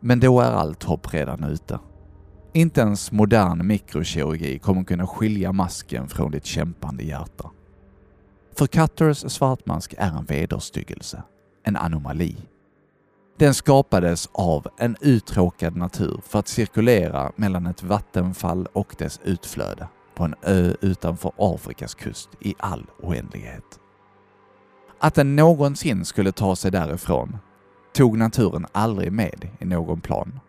Men 0.01 0.21
då 0.21 0.41
är 0.41 0.53
allt 0.53 0.83
hopp 0.83 1.15
redan 1.15 1.45
ute. 1.45 1.79
Inte 2.53 2.81
ens 2.81 3.13
modern 3.13 3.67
mikrokirurgi 3.67 4.59
kommer 4.59 4.85
kunna 4.85 5.07
skilja 5.07 5.53
masken 5.53 6.09
från 6.09 6.31
ditt 6.31 6.45
kämpande 6.45 7.05
hjärta. 7.05 7.51
För 8.61 8.67
Cutters 8.67 9.19
svartmask 9.19 9.95
är 9.99 10.19
en 10.19 10.25
vederstyggelse, 10.25 11.23
en 11.63 11.77
anomali. 11.77 12.37
Den 13.39 13.55
skapades 13.55 14.29
av 14.33 14.67
en 14.79 14.97
uttråkad 15.01 15.77
natur 15.77 16.21
för 16.27 16.39
att 16.39 16.49
cirkulera 16.49 17.33
mellan 17.37 17.67
ett 17.67 17.83
vattenfall 17.83 18.67
och 18.73 18.95
dess 18.99 19.21
utflöde 19.25 19.89
på 20.15 20.25
en 20.25 20.35
ö 20.43 20.75
utanför 20.81 21.33
Afrikas 21.37 21.95
kust 21.95 22.29
i 22.41 22.55
all 22.59 22.87
oändlighet. 23.03 23.81
Att 24.99 25.15
den 25.15 25.37
någonsin 25.37 26.05
skulle 26.05 26.33
ta 26.33 26.57
sig 26.57 26.71
därifrån 26.71 27.39
tog 27.95 28.19
naturen 28.19 28.67
aldrig 28.73 29.13
med 29.13 29.49
i 29.61 29.65
någon 29.65 30.01
plan. 30.01 30.41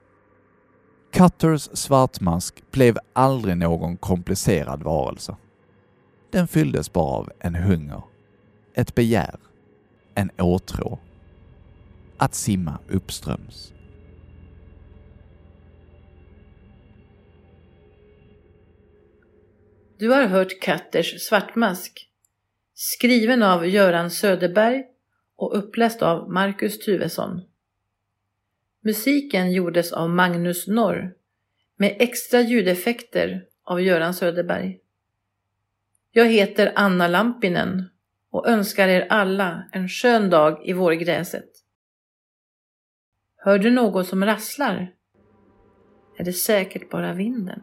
Cutters 1.13 1.69
svartmask 1.73 2.71
blev 2.71 2.97
aldrig 3.13 3.57
någon 3.57 3.97
komplicerad 3.97 4.83
varelse. 4.83 5.35
Den 6.31 6.47
fylldes 6.47 6.93
bara 6.93 7.05
av 7.05 7.31
en 7.39 7.55
hunger, 7.55 8.01
ett 8.73 8.95
begär, 8.95 9.35
en 10.15 10.31
åtrå. 10.37 10.99
Att 12.17 12.35
simma 12.35 12.79
uppströms. 12.89 13.73
Du 19.97 20.09
har 20.09 20.25
hört 20.25 20.61
Katters 20.61 21.21
svartmask 21.21 22.07
Skriven 22.73 23.43
av 23.43 23.67
Göran 23.67 24.11
Söderberg 24.11 24.83
och 25.35 25.57
uppläst 25.57 26.01
av 26.01 26.31
Marcus 26.31 26.79
Tuvesson. 26.79 27.41
Musiken 28.83 29.51
gjordes 29.51 29.91
av 29.91 30.09
Magnus 30.09 30.67
Norr 30.67 31.13
med 31.77 31.95
extra 31.99 32.41
ljudeffekter 32.41 33.45
av 33.63 33.81
Göran 33.81 34.13
Söderberg. 34.13 34.79
Jag 36.13 36.25
heter 36.25 36.71
Anna 36.75 37.07
Lampinen 37.07 37.89
och 38.31 38.47
önskar 38.47 38.87
er 38.87 39.07
alla 39.09 39.63
en 39.71 39.89
skön 39.89 40.29
dag 40.29 40.65
i 40.65 40.73
vårgräset. 40.73 41.49
Hör 43.37 43.59
du 43.59 43.71
något 43.71 44.07
som 44.07 44.25
rasslar? 44.25 44.93
Är 46.17 46.23
det 46.23 46.33
säkert 46.33 46.89
bara 46.89 47.13
vinden? 47.13 47.61